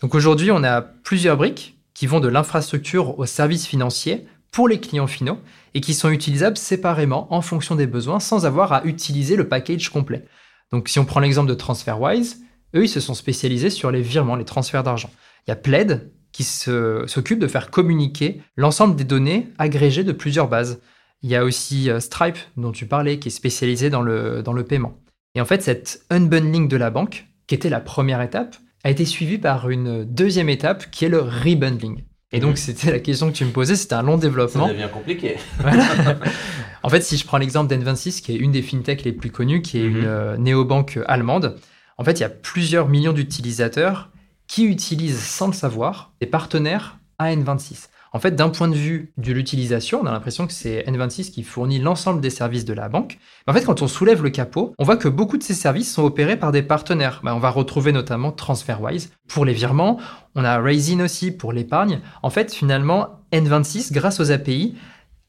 Donc 0.00 0.14
aujourd'hui, 0.14 0.50
on 0.50 0.62
a 0.62 0.80
plusieurs 0.80 1.36
briques 1.36 1.78
qui 1.94 2.06
vont 2.06 2.20
de 2.20 2.28
l'infrastructure 2.28 3.18
aux 3.18 3.26
services 3.26 3.66
financiers 3.66 4.26
pour 4.50 4.68
les 4.68 4.80
clients 4.80 5.06
finaux 5.06 5.38
et 5.74 5.80
qui 5.80 5.94
sont 5.94 6.10
utilisables 6.10 6.56
séparément 6.56 7.32
en 7.32 7.40
fonction 7.40 7.74
des 7.74 7.86
besoins 7.86 8.20
sans 8.20 8.46
avoir 8.46 8.72
à 8.72 8.84
utiliser 8.84 9.36
le 9.36 9.48
package 9.48 9.90
complet. 9.90 10.24
Donc 10.72 10.88
si 10.88 10.98
on 10.98 11.04
prend 11.04 11.20
l'exemple 11.20 11.48
de 11.48 11.54
TransferWise, 11.54 12.40
eux, 12.74 12.84
ils 12.84 12.88
se 12.88 13.00
sont 13.00 13.14
spécialisés 13.14 13.70
sur 13.70 13.90
les 13.90 14.02
virements, 14.02 14.36
les 14.36 14.44
transferts 14.44 14.82
d'argent. 14.82 15.10
Il 15.46 15.50
y 15.50 15.52
a 15.52 15.56
Plaid 15.56 16.10
qui 16.32 16.44
s'occupe 16.44 17.38
de 17.38 17.46
faire 17.46 17.70
communiquer 17.70 18.42
l'ensemble 18.56 18.96
des 18.96 19.04
données 19.04 19.48
agrégées 19.58 20.04
de 20.04 20.12
plusieurs 20.12 20.48
bases. 20.48 20.80
Il 21.22 21.30
y 21.30 21.36
a 21.36 21.44
aussi 21.44 21.90
euh, 21.90 22.00
Stripe, 22.00 22.38
dont 22.56 22.70
tu 22.70 22.86
parlais, 22.86 23.18
qui 23.18 23.28
est 23.28 23.32
spécialisé 23.32 23.90
dans 23.90 24.02
le, 24.02 24.42
dans 24.42 24.52
le 24.52 24.64
paiement. 24.64 24.98
Et 25.34 25.40
en 25.40 25.44
fait, 25.44 25.62
cette 25.62 26.04
unbundling 26.10 26.68
de 26.68 26.76
la 26.76 26.90
banque, 26.90 27.26
qui 27.46 27.54
était 27.54 27.70
la 27.70 27.80
première 27.80 28.20
étape, 28.22 28.56
a 28.84 28.90
été 28.90 29.04
suivi 29.04 29.38
par 29.38 29.68
une 29.70 30.04
deuxième 30.04 30.48
étape 30.48 30.90
qui 30.90 31.06
est 31.06 31.08
le 31.08 31.20
rebundling. 31.20 32.04
Et 32.32 32.40
donc, 32.40 32.52
mhm. 32.52 32.56
c'était 32.56 32.92
la 32.92 32.98
question 33.00 33.30
que 33.30 33.36
tu 33.36 33.44
me 33.44 33.50
posais, 33.50 33.74
c'était 33.76 33.94
un 33.94 34.02
long 34.02 34.18
développement. 34.18 34.66
Ça 34.66 34.72
devient 34.72 34.88
compliqué. 34.92 35.36
en 36.82 36.88
fait, 36.88 37.00
si 37.00 37.16
je 37.16 37.24
prends 37.24 37.38
l'exemple 37.38 37.74
d'N26, 37.74 38.20
qui 38.20 38.32
est 38.32 38.36
une 38.36 38.52
des 38.52 38.62
fintechs 38.62 39.02
les 39.04 39.12
plus 39.12 39.30
connues, 39.30 39.62
qui 39.62 39.78
est 39.78 39.88
mhm. 39.88 39.96
une 39.96 40.04
euh, 40.04 40.36
néobanque 40.36 40.98
allemande, 41.06 41.56
en 41.96 42.04
fait, 42.04 42.12
il 42.12 42.20
y 42.20 42.24
a 42.24 42.30
plusieurs 42.30 42.88
millions 42.88 43.12
d'utilisateurs 43.12 44.10
qui 44.46 44.64
utilisent 44.64 45.22
sans 45.22 45.46
le 45.46 45.52
savoir 45.52 46.12
des 46.20 46.26
partenaires 46.26 46.98
à 47.18 47.34
N26. 47.34 47.88
En 48.12 48.18
fait, 48.18 48.32
d'un 48.32 48.48
point 48.48 48.68
de 48.68 48.74
vue 48.74 49.12
de 49.18 49.32
l'utilisation, 49.32 50.00
on 50.02 50.06
a 50.06 50.12
l'impression 50.12 50.46
que 50.46 50.52
c'est 50.52 50.82
N26 50.86 51.30
qui 51.30 51.42
fournit 51.42 51.78
l'ensemble 51.78 52.20
des 52.20 52.30
services 52.30 52.64
de 52.64 52.72
la 52.72 52.88
banque. 52.88 53.18
Mais 53.46 53.52
en 53.52 53.56
fait, 53.56 53.64
quand 53.64 53.82
on 53.82 53.88
soulève 53.88 54.22
le 54.22 54.30
capot, 54.30 54.74
on 54.78 54.84
voit 54.84 54.96
que 54.96 55.08
beaucoup 55.08 55.36
de 55.36 55.42
ces 55.42 55.54
services 55.54 55.92
sont 55.92 56.04
opérés 56.04 56.36
par 56.36 56.52
des 56.52 56.62
partenaires. 56.62 57.20
Bah, 57.22 57.34
on 57.34 57.38
va 57.38 57.50
retrouver 57.50 57.92
notamment 57.92 58.32
TransferWise 58.32 59.12
pour 59.28 59.44
les 59.44 59.52
virements. 59.52 59.98
On 60.34 60.44
a 60.44 60.58
Raisin 60.58 61.00
aussi 61.00 61.30
pour 61.30 61.52
l'épargne. 61.52 62.00
En 62.22 62.30
fait, 62.30 62.52
finalement, 62.52 63.20
N26, 63.32 63.92
grâce 63.92 64.20
aux 64.20 64.30
API, 64.30 64.76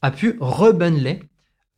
a 0.02 0.10
pu 0.10 0.36
rebundler 0.40 1.20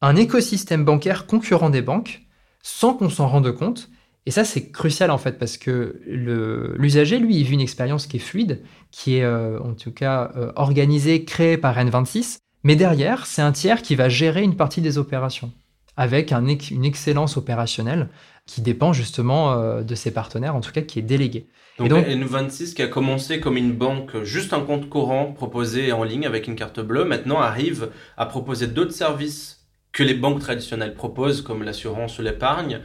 un 0.00 0.16
écosystème 0.16 0.84
bancaire 0.84 1.26
concurrent 1.26 1.70
des 1.70 1.82
banques 1.82 2.22
sans 2.62 2.94
qu'on 2.94 3.10
s'en 3.10 3.26
rende 3.26 3.52
compte 3.52 3.90
et 4.24 4.30
ça, 4.30 4.44
c'est 4.44 4.70
crucial 4.70 5.10
en 5.10 5.18
fait, 5.18 5.38
parce 5.38 5.56
que 5.56 6.00
l'usager, 6.06 7.18
lui, 7.18 7.36
il 7.36 7.44
vit 7.44 7.54
une 7.54 7.60
expérience 7.60 8.06
qui 8.06 8.18
est 8.18 8.20
fluide, 8.20 8.62
qui 8.92 9.16
est 9.16 9.24
euh, 9.24 9.58
en 9.60 9.74
tout 9.74 9.90
cas 9.90 10.30
euh, 10.36 10.52
organisée, 10.54 11.24
créée 11.24 11.56
par 11.56 11.76
N26. 11.76 12.38
Mais 12.62 12.76
derrière, 12.76 13.26
c'est 13.26 13.42
un 13.42 13.50
tiers 13.50 13.82
qui 13.82 13.96
va 13.96 14.08
gérer 14.08 14.42
une 14.42 14.54
partie 14.54 14.80
des 14.80 14.96
opérations, 14.96 15.50
avec 15.96 16.30
un, 16.30 16.46
une 16.46 16.84
excellence 16.84 17.36
opérationnelle 17.36 18.08
qui 18.46 18.60
dépend 18.60 18.92
justement 18.92 19.54
euh, 19.54 19.82
de 19.82 19.94
ses 19.96 20.12
partenaires, 20.12 20.54
en 20.54 20.60
tout 20.60 20.70
cas 20.70 20.82
qui 20.82 21.00
est 21.00 21.02
déléguée. 21.02 21.48
Donc, 21.78 21.88
donc 21.88 22.06
N26 22.06 22.74
qui 22.74 22.82
a 22.82 22.86
commencé 22.86 23.40
comme 23.40 23.56
une 23.56 23.72
banque, 23.72 24.22
juste 24.22 24.52
un 24.52 24.60
compte 24.60 24.88
courant 24.88 25.32
proposé 25.32 25.90
en 25.90 26.04
ligne 26.04 26.26
avec 26.26 26.46
une 26.46 26.54
carte 26.54 26.78
bleue, 26.78 27.04
maintenant 27.04 27.40
arrive 27.40 27.90
à 28.16 28.26
proposer 28.26 28.68
d'autres 28.68 28.92
services 28.92 29.62
que 29.92 30.02
les 30.02 30.14
banques 30.14 30.40
traditionnelles 30.40 30.94
proposent, 30.94 31.42
comme 31.42 31.62
l'assurance 31.62 32.18
ou 32.18 32.22
l'épargne, 32.22 32.80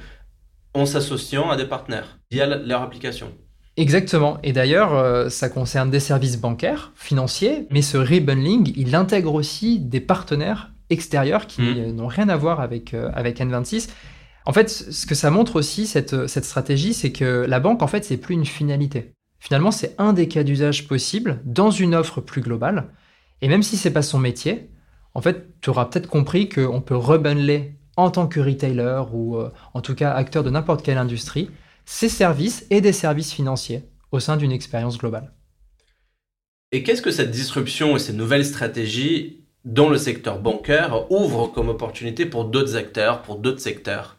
en 0.77 0.85
s'associant 0.85 1.49
à 1.49 1.57
des 1.57 1.65
partenaires 1.65 2.19
via 2.31 2.45
leur 2.45 2.81
application. 2.81 3.31
Exactement. 3.77 4.39
Et 4.43 4.53
d'ailleurs, 4.53 4.93
euh, 4.95 5.29
ça 5.29 5.49
concerne 5.49 5.91
des 5.91 5.99
services 5.99 6.37
bancaires, 6.37 6.91
financiers, 6.95 7.67
mais 7.69 7.83
ce 7.83 7.97
rebundling, 7.97 8.73
il 8.75 8.95
intègre 8.95 9.33
aussi 9.35 9.79
des 9.79 9.99
partenaires 9.99 10.71
extérieurs 10.89 11.45
qui 11.45 11.61
mmh. 11.61 11.91
n'ont 11.91 12.07
rien 12.07 12.29
à 12.29 12.37
voir 12.37 12.59
avec, 12.59 12.93
euh, 12.93 13.11
avec 13.13 13.39
N26. 13.39 13.89
En 14.45 14.53
fait, 14.53 14.69
ce 14.69 15.05
que 15.05 15.13
ça 15.13 15.29
montre 15.29 15.57
aussi, 15.57 15.85
cette, 15.85 16.27
cette 16.27 16.45
stratégie, 16.45 16.93
c'est 16.93 17.11
que 17.11 17.45
la 17.47 17.59
banque, 17.59 17.83
en 17.83 17.87
fait, 17.87 18.03
c'est 18.03 18.17
plus 18.17 18.33
une 18.33 18.45
finalité. 18.45 19.11
Finalement, 19.39 19.71
c'est 19.71 19.93
un 19.97 20.13
des 20.13 20.27
cas 20.27 20.43
d'usage 20.43 20.87
possibles 20.87 21.41
dans 21.45 21.69
une 21.69 21.93
offre 21.93 22.21
plus 22.21 22.41
globale. 22.41 22.89
Et 23.41 23.47
même 23.47 23.61
si 23.61 23.77
c'est 23.77 23.91
pas 23.91 24.01
son 24.01 24.17
métier, 24.17 24.69
en 25.13 25.21
fait, 25.21 25.47
tu 25.61 25.69
auras 25.69 25.85
peut-être 25.85 26.07
compris 26.07 26.49
qu'on 26.49 26.81
peut 26.81 26.95
rebundler 26.95 27.76
en 27.97 28.09
tant 28.09 28.27
que 28.27 28.39
retailer 28.39 29.01
ou 29.11 29.35
euh, 29.35 29.51
en 29.73 29.81
tout 29.81 29.95
cas 29.95 30.13
acteur 30.13 30.43
de 30.43 30.49
n'importe 30.49 30.83
quelle 30.83 30.97
industrie, 30.97 31.49
ces 31.85 32.09
services 32.09 32.65
et 32.69 32.79
des 32.79 32.93
services 32.93 33.33
financiers 33.33 33.83
au 34.11 34.19
sein 34.19 34.37
d'une 34.37 34.51
expérience 34.51 34.97
globale. 34.97 35.33
Et 36.71 36.83
qu'est-ce 36.83 37.01
que 37.01 37.11
cette 37.11 37.31
disruption 37.31 37.95
et 37.95 37.99
ces 37.99 38.13
nouvelles 38.13 38.45
stratégies 38.45 39.45
dans 39.65 39.89
le 39.89 39.97
secteur 39.97 40.39
bancaire 40.39 41.11
ouvrent 41.11 41.47
comme 41.47 41.69
opportunité 41.69 42.25
pour 42.25 42.45
d'autres 42.45 42.75
acteurs, 42.75 43.21
pour 43.21 43.37
d'autres 43.37 43.61
secteurs? 43.61 44.17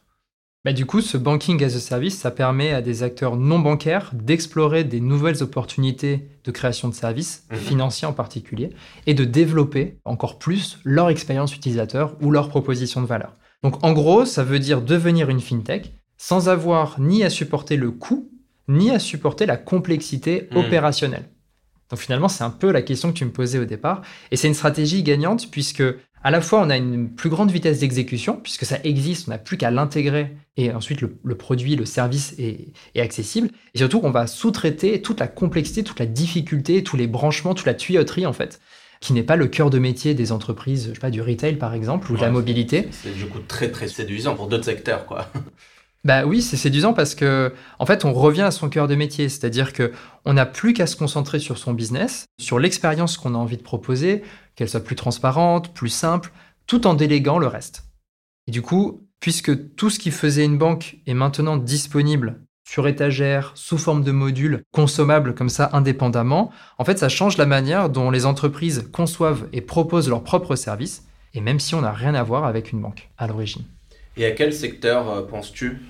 Bah, 0.65 0.73
du 0.73 0.87
coup, 0.87 1.01
ce 1.01 1.17
banking 1.17 1.63
as 1.63 1.77
a 1.77 1.81
service, 1.81 2.19
ça 2.19 2.31
permet 2.31 2.73
à 2.73 2.83
des 2.83 3.03
acteurs 3.03 3.37
non 3.37 3.59
bancaires 3.59 4.11
d'explorer 4.13 4.83
des 4.83 5.01
nouvelles 5.01 5.43
opportunités 5.43 6.29
de 6.45 6.51
création 6.51 6.89
de 6.89 6.95
services, 6.95 7.47
mhm. 7.51 7.59
financiers 7.59 8.09
en 8.09 8.13
particulier, 8.13 8.71
et 9.07 9.15
de 9.15 9.25
développer 9.25 9.99
encore 10.05 10.39
plus 10.39 10.79
leur 10.85 11.11
expérience 11.11 11.55
utilisateur 11.55 12.17
ou 12.21 12.31
leur 12.31 12.49
proposition 12.49 13.01
de 13.01 13.07
valeur. 13.07 13.37
Donc 13.63 13.85
en 13.85 13.93
gros, 13.93 14.25
ça 14.25 14.45
veut 14.45 14.59
dire 14.59 14.83
devenir 14.83 15.31
une 15.31 15.41
fintech 15.41 15.93
sans 16.17 16.49
avoir 16.49 17.01
ni 17.01 17.25
à 17.25 17.31
supporter 17.31 17.77
le 17.77 17.91
coût, 17.91 18.31
ni 18.67 18.91
à 18.91 18.99
supporter 18.99 19.47
la 19.47 19.57
complexité 19.57 20.49
hmm. 20.51 20.57
opérationnelle. 20.57 21.29
Donc 21.91 22.01
finalement, 22.01 22.29
c'est 22.29 22.45
un 22.45 22.51
peu 22.51 22.71
la 22.71 22.83
question 22.83 23.11
que 23.13 23.17
tu 23.17 23.25
me 23.25 23.31
posais 23.31 23.59
au 23.59 23.65
départ. 23.65 24.03
Et 24.31 24.37
c'est 24.37 24.49
une 24.49 24.55
stratégie 24.55 25.03
gagnante 25.03 25.51
puisque 25.51 25.83
à 26.23 26.31
la 26.31 26.41
fois 26.41 26.61
on 26.61 26.71
a 26.71 26.77
une 26.77 27.15
plus 27.15 27.31
grande 27.31 27.51
vitesse 27.51 27.79
d'exécution, 27.79 28.37
puisque 28.37 28.67
ça 28.67 28.79
existe, 28.85 29.29
on 29.29 29.31
n'a 29.31 29.39
plus 29.39 29.57
qu'à 29.57 29.71
l'intégrer, 29.71 30.37
et 30.57 30.73
ensuite 30.73 31.01
le, 31.01 31.37
produit, 31.37 31.77
le 31.77 31.85
service 31.85 32.35
est, 32.39 32.73
accessible. 32.99 33.51
Et 33.75 33.79
surtout 33.79 34.01
qu'on 34.01 34.11
va 34.11 34.27
sous-traiter 34.27 35.01
toute 35.01 35.21
la 35.21 35.29
complexité, 35.29 35.85
toute 35.85 36.01
la 36.01 36.07
difficulté, 36.07 36.83
tous 36.83 36.97
les 36.97 37.07
branchements, 37.07 37.55
toute 37.55 37.67
la 37.67 37.75
tuyauterie 37.75 38.27
en 38.27 38.33
fait 38.33 38.61
qui 39.01 39.13
n'est 39.13 39.23
pas 39.23 39.37
le 39.37 39.47
cœur 39.47 39.71
de 39.71 39.79
métier 39.79 40.15
des 40.15 40.33
entreprises, 40.33 40.89
je 40.89 40.95
sais 40.95 41.01
pas, 41.01 41.11
du 41.11 41.23
retail 41.23 41.57
par 41.57 41.75
exemple, 41.75 42.11
ou 42.13 42.17
de 42.17 42.21
la 42.21 42.31
mobilité. 42.31 42.89
C'est 42.91 43.17
du 43.17 43.27
coup 43.27 43.41
très 43.41 43.71
très 43.71 43.89
séduisant 43.89 44.35
pour 44.35 44.49
d'autres 44.49 44.65
secteurs, 44.65 45.07
quoi. 45.07 45.31
Bah 46.05 46.25
oui, 46.25 46.43
c'est 46.43 46.57
séduisant 46.57 46.93
parce 46.93 47.17
que 47.17 47.53
en 47.81 47.85
fait, 47.85 48.05
on 48.05 48.13
revient 48.13 48.43
à 48.43 48.53
son 48.53 48.69
cœur 48.69 48.87
de 48.87 48.95
métier, 48.95 49.29
c'est-à-dire 49.29 49.73
que 49.73 49.93
on 50.25 50.35
n'a 50.35 50.47
plus 50.47 50.73
qu'à 50.73 50.87
se 50.87 50.95
concentrer 50.95 51.41
sur 51.41 51.59
son 51.59 51.73
business, 51.73 52.27
sur 52.41 52.61
l'expérience 52.61 53.17
qu'on 53.17 53.35
a 53.35 53.39
envie 53.39 53.57
de 53.57 53.63
proposer, 53.63 54.23
qu'elle 54.55 54.69
soit 54.69 54.85
plus 54.85 54.95
transparente, 54.95 55.75
plus 55.75 55.89
simple, 55.89 56.33
tout 56.67 56.87
en 56.87 56.95
déléguant 56.95 57.39
le 57.39 57.49
reste. 57.49 57.85
Et 58.47 58.53
du 58.53 58.63
coup, 58.63 59.09
puisque 59.21 59.75
tout 59.75 59.91
ce 59.91 59.99
qui 59.99 60.11
faisait 60.13 60.45
une 60.45 60.57
banque 60.57 60.99
est 61.07 61.15
maintenant 61.15 61.57
disponible 61.57 62.41
sur 62.69 62.87
étagère, 62.87 63.53
sous 63.55 63.79
forme 63.79 64.05
de 64.05 64.13
modules, 64.13 64.63
consommables 64.73 65.35
comme 65.35 65.49
ça 65.49 65.71
indépendamment, 65.73 66.51
en 66.77 66.85
fait, 66.85 66.99
ça 66.99 67.09
change 67.09 67.39
la 67.39 67.47
manière 67.47 67.89
dont 67.89 68.11
les 68.11 68.27
entreprises 68.27 68.91
conçoivent 68.93 69.49
et 69.55 69.63
proposent 69.63 70.11
leurs 70.11 70.23
propres 70.23 70.55
services, 70.55 71.05
et 71.33 71.41
même 71.41 71.61
si 71.61 71.75
on 71.75 71.81
n'a 71.81 71.93
rien 71.93 72.15
à 72.15 72.23
voir 72.23 72.45
avec 72.45 72.71
une 72.71 72.83
banque 72.83 73.09
à 73.17 73.27
l'origine. 73.27 73.63
Et 74.19 74.27
à 74.27 74.33
quel 74.33 74.53
secteur 74.53 75.09
euh, 75.09 75.23
penses-tu? 75.23 75.81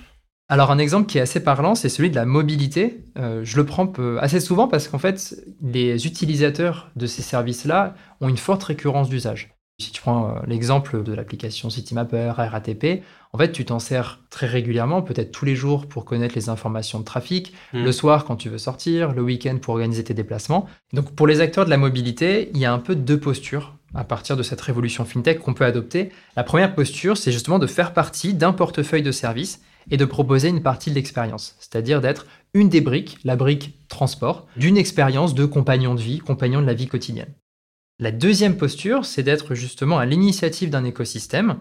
Alors 0.49 0.71
un 0.71 0.79
exemple 0.79 1.07
qui 1.07 1.19
est 1.19 1.21
assez 1.21 1.43
parlant, 1.43 1.75
c'est 1.75 1.89
celui 1.89 2.11
de 2.11 2.15
la 2.15 2.25
mobilité. 2.25 3.05
Euh, 3.19 3.41
je 3.43 3.57
le 3.57 3.67
prends 3.67 3.93
assez 4.21 4.39
souvent 4.39 4.69
parce 4.69 4.87
qu'en 4.87 4.99
fait, 4.99 5.35
les 5.61 6.07
utilisateurs 6.07 6.93
de 6.95 7.07
ces 7.07 7.23
services-là 7.23 7.95
ont 8.21 8.29
une 8.29 8.39
forte 8.39 8.63
récurrence 8.63 9.09
d'usage. 9.09 9.51
Si 9.81 9.93
tu 9.93 10.01
prends 10.01 10.31
euh, 10.31 10.41
l'exemple 10.49 11.05
de 11.05 11.13
l'application 11.13 11.71
CityMapper, 11.71 12.33
RATP, 12.37 13.05
en 13.33 13.39
fait, 13.39 13.53
tu 13.53 13.65
t'en 13.65 13.79
sers 13.79 14.19
très 14.29 14.49
régulièrement, 14.49 15.03
peut-être 15.03 15.31
tous 15.31 15.45
les 15.45 15.55
jours 15.55 15.87
pour 15.87 16.05
connaître 16.05 16.35
les 16.35 16.49
informations 16.49 16.99
de 16.99 17.05
trafic, 17.05 17.53
mmh. 17.73 17.85
le 17.85 17.93
soir 17.93 18.25
quand 18.25 18.35
tu 18.35 18.49
veux 18.49 18.59
sortir, 18.59 19.13
le 19.13 19.23
week-end 19.23 19.57
pour 19.63 19.75
organiser 19.75 20.03
tes 20.03 20.15
déplacements. 20.15 20.67
Donc 20.93 21.15
pour 21.15 21.29
les 21.29 21.41
acteurs 21.41 21.65
de 21.65 21.71
la 21.71 21.77
mobilité, 21.77 22.51
il 22.55 22.59
y 22.59 22.65
a 22.65 22.73
un 22.73 22.81
peu 22.81 22.97
deux 22.97 23.21
postures 23.21 23.77
à 23.95 24.03
partir 24.03 24.37
de 24.37 24.43
cette 24.43 24.61
révolution 24.61 25.05
fintech 25.05 25.39
qu'on 25.39 25.55
peut 25.55 25.65
adopter. 25.65 26.11
La 26.35 26.43
première 26.43 26.75
posture, 26.75 27.17
c'est 27.17 27.31
justement 27.31 27.61
de 27.61 27.69
faire 27.69 27.93
partie 27.93 28.35
d'un 28.35 28.53
portefeuille 28.53 29.03
de 29.03 29.13
services 29.13 29.63
et 29.93 29.97
de 29.97 30.05
proposer 30.05 30.49
une 30.49 30.63
partie 30.63 30.91
de 30.91 30.97
l'expérience, 30.97 31.55
c'est-à-dire 31.61 32.01
d'être 32.01 32.27
une 32.53 32.69
des 32.69 32.81
briques, 32.81 33.19
la 33.25 33.37
brique 33.37 33.79
transport, 33.89 34.47
d'une 34.57 34.77
expérience 34.77 35.35
de 35.35 35.45
compagnon 35.45 35.95
de 35.95 36.01
vie, 36.01 36.19
compagnon 36.19 36.61
de 36.61 36.67
la 36.67 36.75
vie 36.75 36.89
quotidienne. 36.89 37.33
La 38.01 38.13
deuxième 38.13 38.57
posture, 38.57 39.05
c'est 39.05 39.25
d'être 39.25 39.57
justement 39.57 39.99
à 39.99 40.07
l'initiative 40.07 40.71
d'un 40.71 40.85
écosystème 40.85 41.57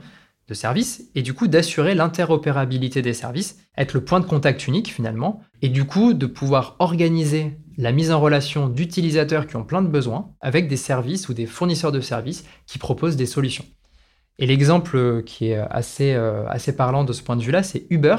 de 0.47 0.53
services 0.53 1.09
et 1.15 1.23
du 1.23 1.33
coup 1.33 1.47
d'assurer 1.47 1.95
l'interopérabilité 1.95 3.01
des 3.01 3.13
services, 3.13 3.57
être 3.75 3.95
le 3.95 4.03
point 4.03 4.19
de 4.19 4.25
contact 4.25 4.67
unique 4.67 4.93
finalement, 4.93 5.41
et 5.63 5.69
du 5.69 5.85
coup 5.85 6.13
de 6.13 6.27
pouvoir 6.27 6.75
organiser 6.77 7.57
la 7.79 7.91
mise 7.91 8.11
en 8.11 8.19
relation 8.19 8.69
d'utilisateurs 8.69 9.47
qui 9.47 9.55
ont 9.55 9.63
plein 9.63 9.81
de 9.81 9.87
besoins 9.87 10.31
avec 10.39 10.67
des 10.67 10.77
services 10.77 11.27
ou 11.27 11.33
des 11.33 11.47
fournisseurs 11.47 11.91
de 11.91 12.01
services 12.01 12.45
qui 12.67 12.77
proposent 12.77 13.15
des 13.15 13.25
solutions. 13.25 13.65
Et 14.37 14.45
l'exemple 14.45 15.23
qui 15.23 15.47
est 15.47 15.57
assez, 15.71 16.13
euh, 16.13 16.47
assez 16.49 16.75
parlant 16.75 17.03
de 17.03 17.13
ce 17.13 17.23
point 17.23 17.35
de 17.35 17.41
vue-là, 17.41 17.63
c'est 17.63 17.87
Uber, 17.89 18.17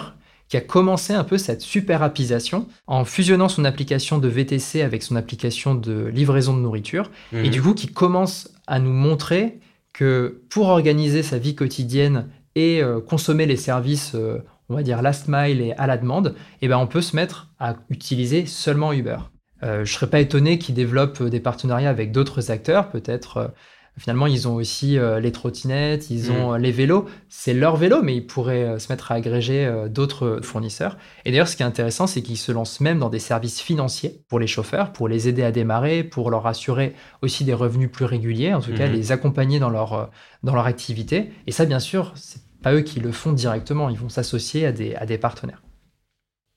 qui 0.49 0.57
a 0.57 0.61
commencé 0.61 1.13
un 1.13 1.25
peu 1.25 1.39
cette 1.39 1.61
super 1.61 2.03
apisation 2.03 2.67
en 2.87 3.05
fusionnant 3.05 3.49
son 3.49 3.65
application 3.65 4.19
de 4.19 4.29
VTC 4.29 4.83
avec 4.83 5.03
son 5.03 5.17
application 5.17 5.75
de 5.75 6.07
livraison 6.07 6.57
de 6.57 6.61
nourriture, 6.61 7.11
et 7.33 7.45
mhm. 7.45 7.51
du 7.51 7.63
coup 7.63 7.75
qui 7.75 7.89
commence 7.89 8.51
à 8.67 8.79
nous 8.79 8.93
montrer 8.93 9.61
que 9.93 10.43
pour 10.51 10.69
organiser 10.69 11.23
sa 11.23 11.39
vie 11.39 11.55
quotidienne 11.55 12.29
et 12.55 12.83
euh, 12.83 13.01
consommer 13.01 13.47
les 13.47 13.57
services, 13.57 14.13
euh, 14.15 14.39
on 14.69 14.75
va 14.75 14.83
dire 14.83 15.03
last 15.03 15.27
mile 15.29 15.61
et 15.61 15.73
à 15.73 15.87
la 15.87 15.99
demande, 15.99 16.35
eh 16.63 16.69
ben 16.69 16.79
on 16.79 16.87
peut 16.87 17.01
se 17.01 17.17
mettre 17.17 17.49
à 17.59 17.77
utiliser 17.91 18.47
seulement 18.47 18.93
Uber. 18.93 19.19
Euh, 19.63 19.77
je 19.77 19.81
ne 19.93 19.97
serais 19.97 20.07
pas 20.09 20.21
étonné 20.21 20.59
qu'ils 20.59 20.75
développent 20.75 21.23
des 21.23 21.41
partenariats 21.41 21.91
avec 21.91 22.13
d'autres 22.13 22.51
acteurs, 22.51 22.91
peut-être 22.91 23.53
Finalement, 23.99 24.27
ils 24.27 24.47
ont 24.47 24.55
aussi 24.55 24.99
euh, 24.99 25.21
les 25.21 25.33
trottinettes, 25.33 26.11
ils 26.11 26.31
ont 26.31 26.51
mm. 26.51 26.55
euh, 26.55 26.59
les 26.59 26.73
vélos. 26.73 27.07
C'est 27.29 27.55
leur 27.55 27.77
vélo, 27.77 28.03
mais 28.03 28.15
ils 28.17 28.27
pourraient 28.27 28.65
euh, 28.65 28.79
se 28.79 28.93
mettre 28.93 29.13
à 29.13 29.17
agréger 29.17 29.71
d'autres 29.91 30.41
fournisseurs. 30.43 30.97
Et 31.25 31.31
d'ailleurs, 31.31 31.49
ce 31.49 31.57
qui 31.57 31.63
est 31.63 31.67
intéressant, 31.67 32.07
c'est 32.07 32.23
qu'ils 32.23 32.39
se 32.39 32.53
lancent 32.53 32.81
même 32.81 32.99
dans 32.99 33.11
des 33.11 33.19
services 33.19 33.61
financiers 33.61 34.23
pour 34.29 34.39
les 34.39 34.47
chauffeurs, 34.47 34.93
pour 34.93 35.09
les 35.09 35.29
aider 35.29 35.43
à 35.43 35.53
démarrer, 35.53 36.05
pour 36.05 36.31
leur 36.31 36.47
assurer 36.47 36.95
aussi 37.23 37.45
des 37.45 37.55
revenus 37.55 37.91
plus 37.91 38.05
réguliers, 38.05 38.55
en 38.55 38.61
tout 38.61 38.73
cas 38.73 38.87
mm-hmm. 38.87 38.93
les 38.93 39.13
accompagner 39.13 39.59
dans 39.59 39.71
leur, 39.71 40.11
dans 40.43 40.55
leur 40.55 40.67
activité. 40.67 41.31
Et 41.47 41.53
ça, 41.53 41.65
bien 41.65 41.81
sûr, 41.81 42.13
c'est 42.15 42.43
pas 42.63 42.75
eux 42.75 42.83
qui 42.83 43.01
le 43.01 43.13
font 43.13 43.33
directement, 43.33 43.89
ils 43.89 43.99
vont 43.99 44.09
s'associer 44.09 44.67
à 44.67 44.73
des, 44.73 44.95
à 44.95 45.07
des 45.07 45.19
partenaires. 45.19 45.63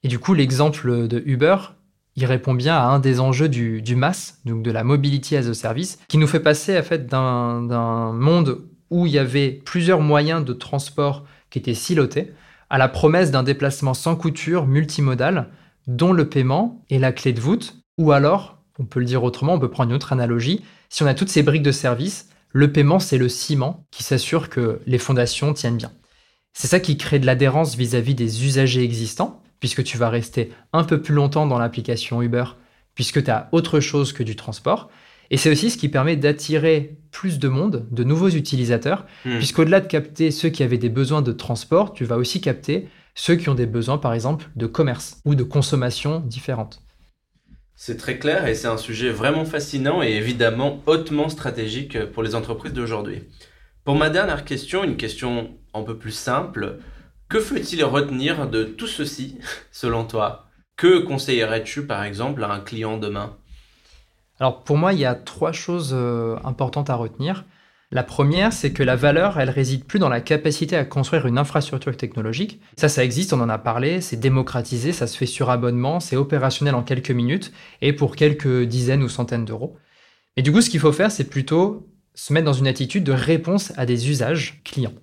Et 0.04 0.08
du 0.08 0.20
coup, 0.20 0.34
l'exemple 0.34 1.08
de 1.08 1.22
Uber, 1.26 1.58
il 2.16 2.26
répond 2.26 2.54
bien 2.54 2.76
à 2.76 2.84
un 2.84 3.00
des 3.00 3.20
enjeux 3.20 3.50
du, 3.50 3.82
du 3.82 3.96
MAS, 3.96 4.40
donc 4.46 4.64
de 4.64 4.72
la 4.72 4.84
Mobility 4.84 5.38
as 5.38 5.48
a 5.48 5.54
Service, 5.54 6.00
qui 6.08 6.18
nous 6.18 6.28
fait 6.28 6.40
passer 6.40 6.78
en 6.78 6.84
fait, 6.84 7.08
d'un 7.08 8.12
monde 8.12 8.66
où 8.90 9.06
il 9.08 9.14
y 9.14 9.20
avait 9.20 9.52
plusieurs 9.52 10.02
moyens 10.02 10.44
de 10.44 10.54
transport 10.54 11.26
qui 11.50 11.60
étaient 11.60 11.74
silotés 11.74 12.34
à 12.70 12.78
la 12.78 12.88
promesse 12.88 13.32
d'un 13.32 13.44
déplacement 13.44 13.94
sans 13.94 14.16
couture 14.16 14.66
multimodal 14.68 15.50
dont 15.88 16.14
le 16.14 16.30
paiement 16.30 16.84
est 16.90 17.00
la 17.00 17.12
clé 17.12 17.34
de 17.34 17.42
voûte, 17.42 17.78
ou 17.98 18.12
alors, 18.12 18.60
on 18.80 18.86
peut 18.86 19.00
le 19.00 19.06
dire 19.06 19.24
autrement, 19.24 19.56
on 19.56 19.60
peut 19.60 19.70
prendre 19.70 19.90
une 19.90 19.96
autre 19.96 20.14
analogie, 20.14 20.64
si 20.90 21.04
on 21.04 21.08
a 21.08 21.14
toutes 21.14 21.30
ces 21.30 21.44
briques 21.44 21.64
de 21.64 21.72
service, 21.72 22.30
le 22.54 22.72
paiement 22.72 23.00
c'est 23.00 23.18
le 23.18 23.30
ciment 23.30 23.86
qui 23.92 24.04
s'assure 24.04 24.50
que 24.50 24.82
les 24.86 24.98
fondations 24.98 25.54
tiennent 25.54 25.78
bien. 25.78 25.92
C'est 26.54 26.68
ça 26.68 26.80
qui 26.80 26.98
crée 26.98 27.20
de 27.20 27.26
l'adhérence 27.26 27.76
vis-à-vis 27.76 28.16
des 28.16 28.46
usagers 28.46 28.84
existants, 28.84 29.41
puisque 29.62 29.86
tu 29.86 29.98
vas 29.98 30.10
rester 30.10 30.52
un 30.74 30.84
peu 30.84 31.02
plus 31.02 31.14
longtemps 31.14 31.46
dans 31.46 31.58
l'application 31.58 32.22
Uber, 32.22 32.44
puisque 32.94 33.24
tu 33.24 33.32
as 33.32 33.48
autre 33.54 33.80
chose 33.80 34.12
que 34.12 34.24
du 34.24 34.36
transport. 34.36 34.90
Et 35.30 35.38
c'est 35.38 35.50
aussi 35.50 35.70
ce 35.70 35.78
qui 35.78 35.88
permet 35.88 36.18
d'attirer 36.18 36.98
plus 37.12 37.40
de 37.40 37.48
monde, 37.48 37.88
de 37.90 38.04
nouveaux 38.04 38.30
utilisateurs, 38.30 39.06
hmm. 39.24 39.38
puisqu'au-delà 39.38 39.80
de 39.80 39.88
capter 39.88 40.30
ceux 40.32 40.50
qui 40.50 40.64
avaient 40.64 40.78
des 40.78 40.90
besoins 40.90 41.22
de 41.22 41.32
transport, 41.32 41.94
tu 41.94 42.04
vas 42.04 42.18
aussi 42.18 42.42
capter 42.42 42.90
ceux 43.16 43.36
qui 43.36 43.48
ont 43.48 43.56
des 43.56 43.66
besoins, 43.66 43.98
par 43.98 44.14
exemple, 44.14 44.50
de 44.58 44.66
commerce 44.66 45.22
ou 45.24 45.36
de 45.36 45.44
consommation 45.44 46.20
différentes. 46.20 46.82
C'est 47.76 47.98
très 47.98 48.20
clair 48.20 48.48
et 48.48 48.56
c'est 48.56 48.68
un 48.68 48.78
sujet 48.78 49.10
vraiment 49.10 49.46
fascinant 49.46 50.04
et 50.04 50.12
évidemment 50.12 50.82
hautement 50.86 51.30
stratégique 51.30 52.04
pour 52.12 52.24
les 52.24 52.36
entreprises 52.36 52.74
d'aujourd'hui. 52.74 53.24
Pour 53.84 53.96
ma 53.96 54.10
dernière 54.10 54.46
question, 54.46 54.84
une 54.84 54.98
question 54.98 55.52
un 55.74 55.82
peu 55.82 55.98
plus 55.98 56.12
simple, 56.12 56.78
que 57.32 57.40
faut-il 57.40 57.84
retenir 57.86 58.50
de 58.50 58.66
tout 58.66 58.88
ceci, 58.88 59.38
selon 59.72 60.04
toi? 60.04 60.50
Que 60.76 61.00
conseillerais-tu, 61.00 61.88
par 61.88 62.04
exemple, 62.04 62.44
à 62.44 62.52
un 62.52 62.60
client 62.60 62.98
demain? 62.98 63.38
Alors, 64.40 64.66
pour 64.66 64.78
moi, 64.78 64.92
il 64.92 65.00
y 65.00 65.06
a 65.06 65.16
trois 65.16 65.54
choses 65.54 65.92
euh, 65.94 66.36
importantes 66.44 66.90
à 66.90 66.96
retenir. 66.96 67.46
La 67.90 68.04
première, 68.04 68.52
c'est 68.52 68.74
que 68.74 68.84
la 68.84 68.98
valeur, 68.98 69.40
elle 69.40 69.50
réside 69.50 69.86
plus 69.86 70.00
dans 70.00 70.10
la 70.10 70.20
capacité 70.20 70.76
à 70.76 70.84
construire 70.84 71.26
une 71.26 71.38
infrastructure 71.38 71.96
technologique. 71.96 72.60
Ça, 72.76 72.90
ça 72.90 73.04
existe, 73.04 73.32
on 73.32 73.40
en 73.40 73.50
a 73.50 73.58
parlé, 73.58 74.02
c'est 74.02 74.18
démocratisé, 74.18 74.92
ça 74.92 75.08
se 75.08 75.18
fait 75.18 75.26
sur 75.26 75.50
abonnement, 75.50 76.02
c'est 76.02 76.18
opérationnel 76.18 76.76
en 76.76 76.84
quelques 76.84 77.12
minutes 77.12 77.54
et 77.82 77.94
pour 77.94 78.18
quelques 78.18 78.64
dizaines 78.64 79.04
ou 79.04 79.10
centaines 79.10 79.46
d'euros. 79.46 79.78
Mais 80.36 80.44
du 80.44 80.52
coup, 80.52 80.62
ce 80.62 80.70
qu'il 80.70 80.80
faut 80.82 80.94
faire, 80.94 81.12
c'est 81.12 81.30
plutôt 81.30 81.88
se 82.14 82.34
mettre 82.34 82.46
dans 82.46 82.54
une 82.54 82.68
attitude 82.68 83.06
de 83.06 83.14
réponse 83.14 83.72
à 83.78 83.86
des 83.86 84.10
usages 84.10 84.62
clients. 84.66 84.94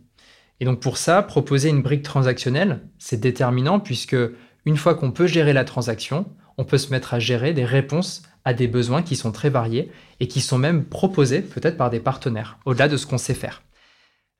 Et 0.60 0.64
donc 0.64 0.80
pour 0.80 0.98
ça, 0.98 1.22
proposer 1.22 1.68
une 1.68 1.82
brique 1.82 2.02
transactionnelle, 2.02 2.80
c'est 2.98 3.20
déterminant 3.20 3.80
puisque 3.80 4.16
une 4.64 4.76
fois 4.76 4.94
qu'on 4.94 5.12
peut 5.12 5.26
gérer 5.26 5.52
la 5.52 5.64
transaction, 5.64 6.26
on 6.56 6.64
peut 6.64 6.78
se 6.78 6.90
mettre 6.90 7.14
à 7.14 7.18
gérer 7.18 7.52
des 7.52 7.64
réponses 7.64 8.22
à 8.44 8.54
des 8.54 8.66
besoins 8.66 9.02
qui 9.02 9.14
sont 9.14 9.30
très 9.30 9.50
variés 9.50 9.90
et 10.20 10.26
qui 10.28 10.40
sont 10.40 10.58
même 10.58 10.84
proposés 10.84 11.42
peut-être 11.42 11.76
par 11.76 11.90
des 11.90 12.00
partenaires, 12.00 12.58
au-delà 12.64 12.88
de 12.88 12.96
ce 12.96 13.06
qu'on 13.06 13.18
sait 13.18 13.34
faire. 13.34 13.62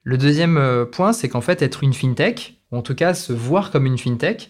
Le 0.03 0.17
deuxième 0.17 0.57
euh, 0.57 0.85
point, 0.87 1.13
c'est 1.13 1.29
qu'en 1.29 1.41
fait, 1.41 1.61
être 1.61 1.85
une 1.85 1.93
fintech, 1.93 2.61
ou 2.73 2.79
en 2.79 2.83
tout 2.83 2.95
cas 2.95 3.15
se 3.15 3.33
voir 3.33 3.71
comme 3.71 3.87
une 3.87 3.99
fintech, 3.99 4.49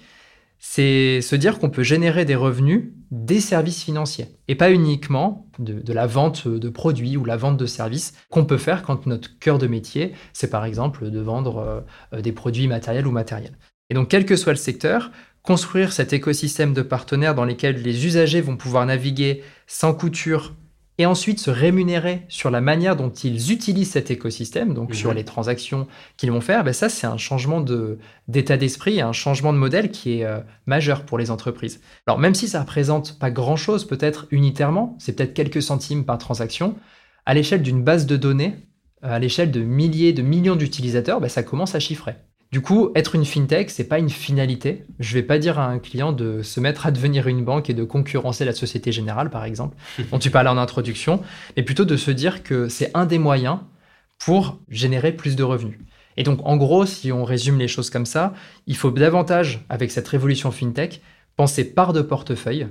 c'est 0.59 1.21
se 1.21 1.37
dire 1.37 1.59
qu'on 1.59 1.71
peut 1.71 1.83
générer 1.83 2.25
des 2.25 2.35
revenus 2.35 2.93
des 3.11 3.41
services 3.41 3.83
financiers 3.83 4.27
et 4.49 4.55
pas 4.55 4.71
uniquement 4.71 5.47
de, 5.59 5.93
la 5.93 6.07
vente 6.07 6.47
de 6.47 6.69
produits 6.69 7.17
ou 7.17 7.25
la 7.25 7.37
vente 7.37 7.57
de 7.57 7.67
services 7.67 8.15
qu'on 8.31 8.45
peut 8.45 8.59
faire 8.59 8.83
quand 8.83 9.07
notre 9.07 9.39
cœur 9.39 9.59
de 9.59 9.67
métier, 9.67 10.13
c'est 10.33 10.51
par 10.51 10.65
exemple 10.65 11.11
de 11.11 11.21
vendre 11.21 11.85
euh, 12.13 12.21
des 12.21 12.33
produits 12.33 12.69
matériels 12.69 13.07
ou 13.07 13.13
matériels. 13.13 13.57
Et 13.91 13.95
donc, 13.95 14.09
quel 14.09 14.27
que 14.27 14.37
soit 14.37 14.53
le 14.53 14.59
secteur, 14.59 15.11
construire 15.43 15.93
cet 15.93 16.13
écosystème 16.13 16.75
de 16.75 16.83
partenaires 16.83 17.35
dans 17.35 17.45
lesquels 17.45 17.81
les 17.81 18.05
usagers 18.05 18.43
vont 18.43 18.57
pouvoir 18.57 18.85
naviguer 18.85 19.43
sans 19.67 19.95
couture 19.95 20.55
et 21.01 21.07
ensuite 21.07 21.39
se 21.39 21.51
rémunérer 21.51 22.23
sur 22.29 22.51
la 22.51 22.61
manière 22.61 22.97
dont 22.97 23.11
ils 23.11 23.53
utilisent 23.53 23.93
cet 23.93 24.11
écosystème, 24.11 24.75
donc 24.75 24.95
sur 24.95 25.11
Mhm. 25.11 25.17
les 25.17 25.25
transactions 25.25 25.87
qu'ils 26.17 26.33
vont 26.33 26.41
faire, 26.41 26.65
ben 26.65 26.73
ça 26.73 26.89
c'est 26.89 27.07
un 27.07 27.17
changement 27.17 27.61
de- 27.61 27.99
d'état 28.27 28.57
d'esprit, 28.57 29.01
un 29.01 29.13
changement 29.13 29.53
de 29.53 29.59
modèle 29.59 29.91
qui 29.93 30.19
est 30.21 30.25
euh, 30.25 30.41
majeur 30.67 31.05
pour 31.05 31.17
les 31.19 31.31
entreprises. 31.31 31.81
Alors 32.07 32.19
même 32.19 32.35
si 32.35 32.49
ça 32.49 32.61
représente 32.61 33.19
pas 33.19 33.31
grand-chose 33.31 33.87
peut-être 33.87 34.27
unitairement, 34.33 34.97
c'est 34.99 35.13
peut-être 35.15 35.35
quelques 35.35 35.63
centimes 35.63 36.05
par 36.05 36.19
transaction, 36.19 36.75
à 37.27 37.35
l'échelle 37.35 37.63
d'une 37.63 37.85
base 37.85 38.07
de 38.07 38.17
données, 38.17 38.57
à 39.01 39.19
l'échelle 39.21 39.53
de 39.53 39.61
milliers, 39.61 40.13
de 40.13 40.23
millions 40.23 40.57
d'utilisateurs, 40.57 41.21
ben 41.21 41.29
ça 41.29 41.45
commence 41.45 41.75
à 41.77 41.81
chiffrer. 41.81 42.17
Du 42.51 42.63
coup, 42.63 42.93
être 42.95 43.15
une 43.15 43.27
fintech, 43.27 43.71
c'est 43.71 43.89
pas 43.89 43.99
une 43.99 44.09
finalité. 44.09 44.87
Je 44.99 45.13
vais 45.15 45.23
pas 45.23 45.39
dire 45.39 45.59
à 45.59 45.67
un 45.67 45.79
client 45.79 46.13
de 46.13 46.43
se 46.43 46.61
mettre 46.61 46.87
à 46.87 46.91
devenir 46.91 47.27
une 47.27 47.45
banque 47.45 47.69
et 47.69 47.75
de 47.75 47.85
concurrencer 47.85 48.47
la 48.47 48.55
Société 48.55 48.91
Générale, 48.91 49.29
par 49.29 49.45
exemple, 49.45 49.77
dont 50.11 50.19
tu 50.19 50.31
parlais 50.31 50.49
en 50.49 50.57
introduction, 50.57 51.23
mais 51.57 51.63
plutôt 51.63 51.85
de 51.85 51.97
se 51.97 52.11
dire 52.11 52.43
que 52.43 52.69
c'est 52.69 52.91
un 52.95 53.05
des 53.05 53.19
moyens 53.19 53.59
pour 54.19 54.59
générer 54.69 55.13
plus 55.13 55.37
de 55.37 55.43
revenus. 55.43 55.79
Et 56.17 56.23
donc, 56.23 56.41
en 56.45 56.57
gros, 56.57 56.87
si 56.87 57.13
on 57.13 57.23
résume 57.23 57.59
les 57.59 57.69
choses 57.69 57.91
comme 57.91 58.07
ça, 58.07 58.33
il 58.67 58.77
faut 58.77 58.91
davantage, 58.91 59.65
avec 59.69 59.91
cette 59.91 60.09
révolution 60.09 60.51
fintech, 60.51 61.03
penser 61.37 61.65
part 61.65 61.93
de 61.93 62.01
portefeuille 62.01 62.67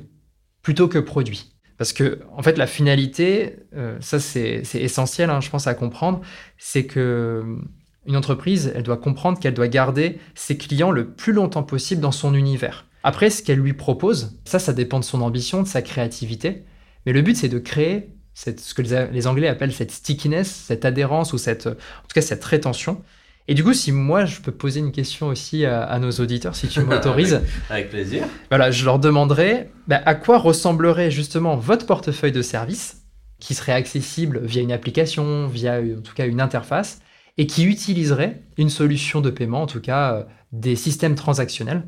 plutôt 0.63 0.87
que 0.87 0.97
produit. 0.97 1.53
Parce 1.77 1.93
que, 1.93 2.19
en 2.35 2.41
fait, 2.41 2.57
la 2.57 2.67
finalité, 2.67 3.57
euh, 3.75 3.97
ça 4.01 4.19
c'est 4.19 4.63
essentiel, 4.73 5.29
hein, 5.29 5.39
je 5.39 5.49
pense, 5.49 5.67
à 5.67 5.75
comprendre, 5.75 6.21
c'est 6.57 6.85
que 6.85 7.59
une 8.07 8.15
entreprise, 8.15 8.71
elle 8.73 8.83
doit 8.83 8.97
comprendre 8.97 9.39
qu'elle 9.39 9.53
doit 9.53 9.67
garder 9.67 10.19
ses 10.33 10.57
clients 10.57 10.91
le 10.91 11.07
plus 11.07 11.33
longtemps 11.33 11.63
possible 11.63 12.01
dans 12.01 12.11
son 12.11 12.33
univers. 12.33 12.85
Après, 13.03 13.29
ce 13.29 13.43
qu'elle 13.43 13.59
lui 13.59 13.73
propose, 13.73 14.39
ça, 14.45 14.59
ça 14.59 14.73
dépend 14.73 14.99
de 14.99 15.05
son 15.05 15.21
ambition, 15.21 15.61
de 15.61 15.67
sa 15.67 15.81
créativité. 15.81 16.63
Mais 17.05 17.13
le 17.13 17.21
but, 17.21 17.37
c'est 17.37 17.49
de 17.49 17.59
créer 17.59 18.09
cette, 18.33 18.59
ce 18.59 18.73
que 18.73 18.81
les, 18.81 19.27
Anglais 19.27 19.47
appellent 19.47 19.73
cette 19.73 19.91
stickiness, 19.91 20.49
cette 20.49 20.85
adhérence 20.85 21.33
ou 21.33 21.37
cette, 21.37 21.67
en 21.67 21.71
tout 21.71 22.13
cas 22.13 22.21
cette 22.21 22.43
rétention. 22.43 23.01
Et 23.47 23.53
du 23.53 23.63
coup, 23.63 23.73
si 23.73 23.91
moi, 23.91 24.25
je 24.25 24.41
peux 24.41 24.51
poser 24.51 24.79
une 24.79 24.91
question 24.91 25.27
aussi 25.27 25.65
à, 25.65 25.83
à 25.83 25.99
nos 25.99 26.11
auditeurs, 26.11 26.55
si 26.55 26.67
tu 26.67 26.79
m'autorises, 26.81 27.41
Avec 27.69 27.89
plaisir. 27.89 28.25
voilà, 28.49 28.71
je 28.71 28.83
leur 28.83 28.99
demanderais 28.99 29.71
bah, 29.87 30.01
à 30.05 30.15
quoi 30.15 30.37
ressemblerait 30.37 31.11
justement 31.11 31.55
votre 31.55 31.85
portefeuille 31.85 32.33
de 32.33 32.41
services 32.41 33.03
qui 33.39 33.53
serait 33.53 33.73
accessible 33.73 34.41
via 34.43 34.61
une 34.61 34.71
application, 34.71 35.47
via 35.47 35.79
en 35.79 36.01
tout 36.01 36.13
cas 36.13 36.25
une 36.25 36.41
interface, 36.41 36.99
et 37.37 37.47
qui 37.47 37.65
utiliserait 37.65 38.41
une 38.57 38.69
solution 38.69 39.21
de 39.21 39.29
paiement, 39.29 39.61
en 39.61 39.67
tout 39.67 39.81
cas 39.81 40.13
euh, 40.13 40.23
des 40.51 40.75
systèmes 40.75 41.15
transactionnels, 41.15 41.83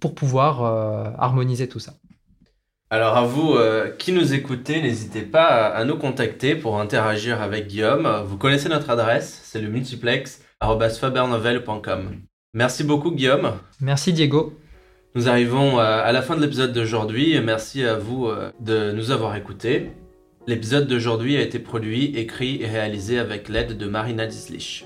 pour 0.00 0.14
pouvoir 0.14 0.64
euh, 0.64 1.10
harmoniser 1.18 1.68
tout 1.68 1.80
ça. 1.80 1.92
Alors 2.90 3.16
à 3.16 3.24
vous 3.24 3.54
euh, 3.54 3.90
qui 3.98 4.12
nous 4.12 4.34
écoutez, 4.34 4.82
n'hésitez 4.82 5.22
pas 5.22 5.68
à, 5.68 5.82
nous 5.84 5.96
contacter 5.96 6.54
pour 6.54 6.78
interagir 6.78 7.40
avec 7.40 7.68
Guillaume. 7.68 8.22
Vous 8.26 8.36
connaissez 8.36 8.68
notre 8.68 8.90
adresse, 8.90 9.40
c'est 9.44 9.62
le 9.62 9.68
multiplex@fabernovel.com. 9.68 12.20
Merci 12.54 12.84
beaucoup 12.84 13.12
Guillaume. 13.12 13.52
Merci 13.80 14.12
Diego. 14.12 14.52
Nous 15.14 15.26
arrivons 15.28 15.78
à 15.78 16.10
la 16.10 16.22
fin 16.22 16.36
de 16.36 16.40
l'épisode 16.40 16.72
d'aujourd'hui 16.72 17.38
merci 17.42 17.84
à 17.84 17.96
vous 17.96 18.30
de 18.60 18.92
nous 18.92 19.10
avoir 19.10 19.36
écoutés. 19.36 19.90
L'épisode 20.46 20.88
d'aujourd'hui 20.88 21.36
a 21.36 21.40
été 21.40 21.58
produit, 21.58 22.16
écrit 22.16 22.62
et 22.62 22.66
réalisé 22.66 23.18
avec 23.18 23.48
l'aide 23.48 23.78
de 23.78 23.86
Marina 23.86 24.26
Dislich. 24.26 24.84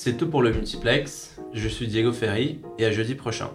C'est 0.00 0.16
tout 0.16 0.30
pour 0.30 0.42
le 0.42 0.52
multiplex. 0.52 1.34
Je 1.52 1.66
suis 1.66 1.88
Diego 1.88 2.12
Ferry 2.12 2.60
et 2.78 2.84
à 2.84 2.92
jeudi 2.92 3.16
prochain. 3.16 3.50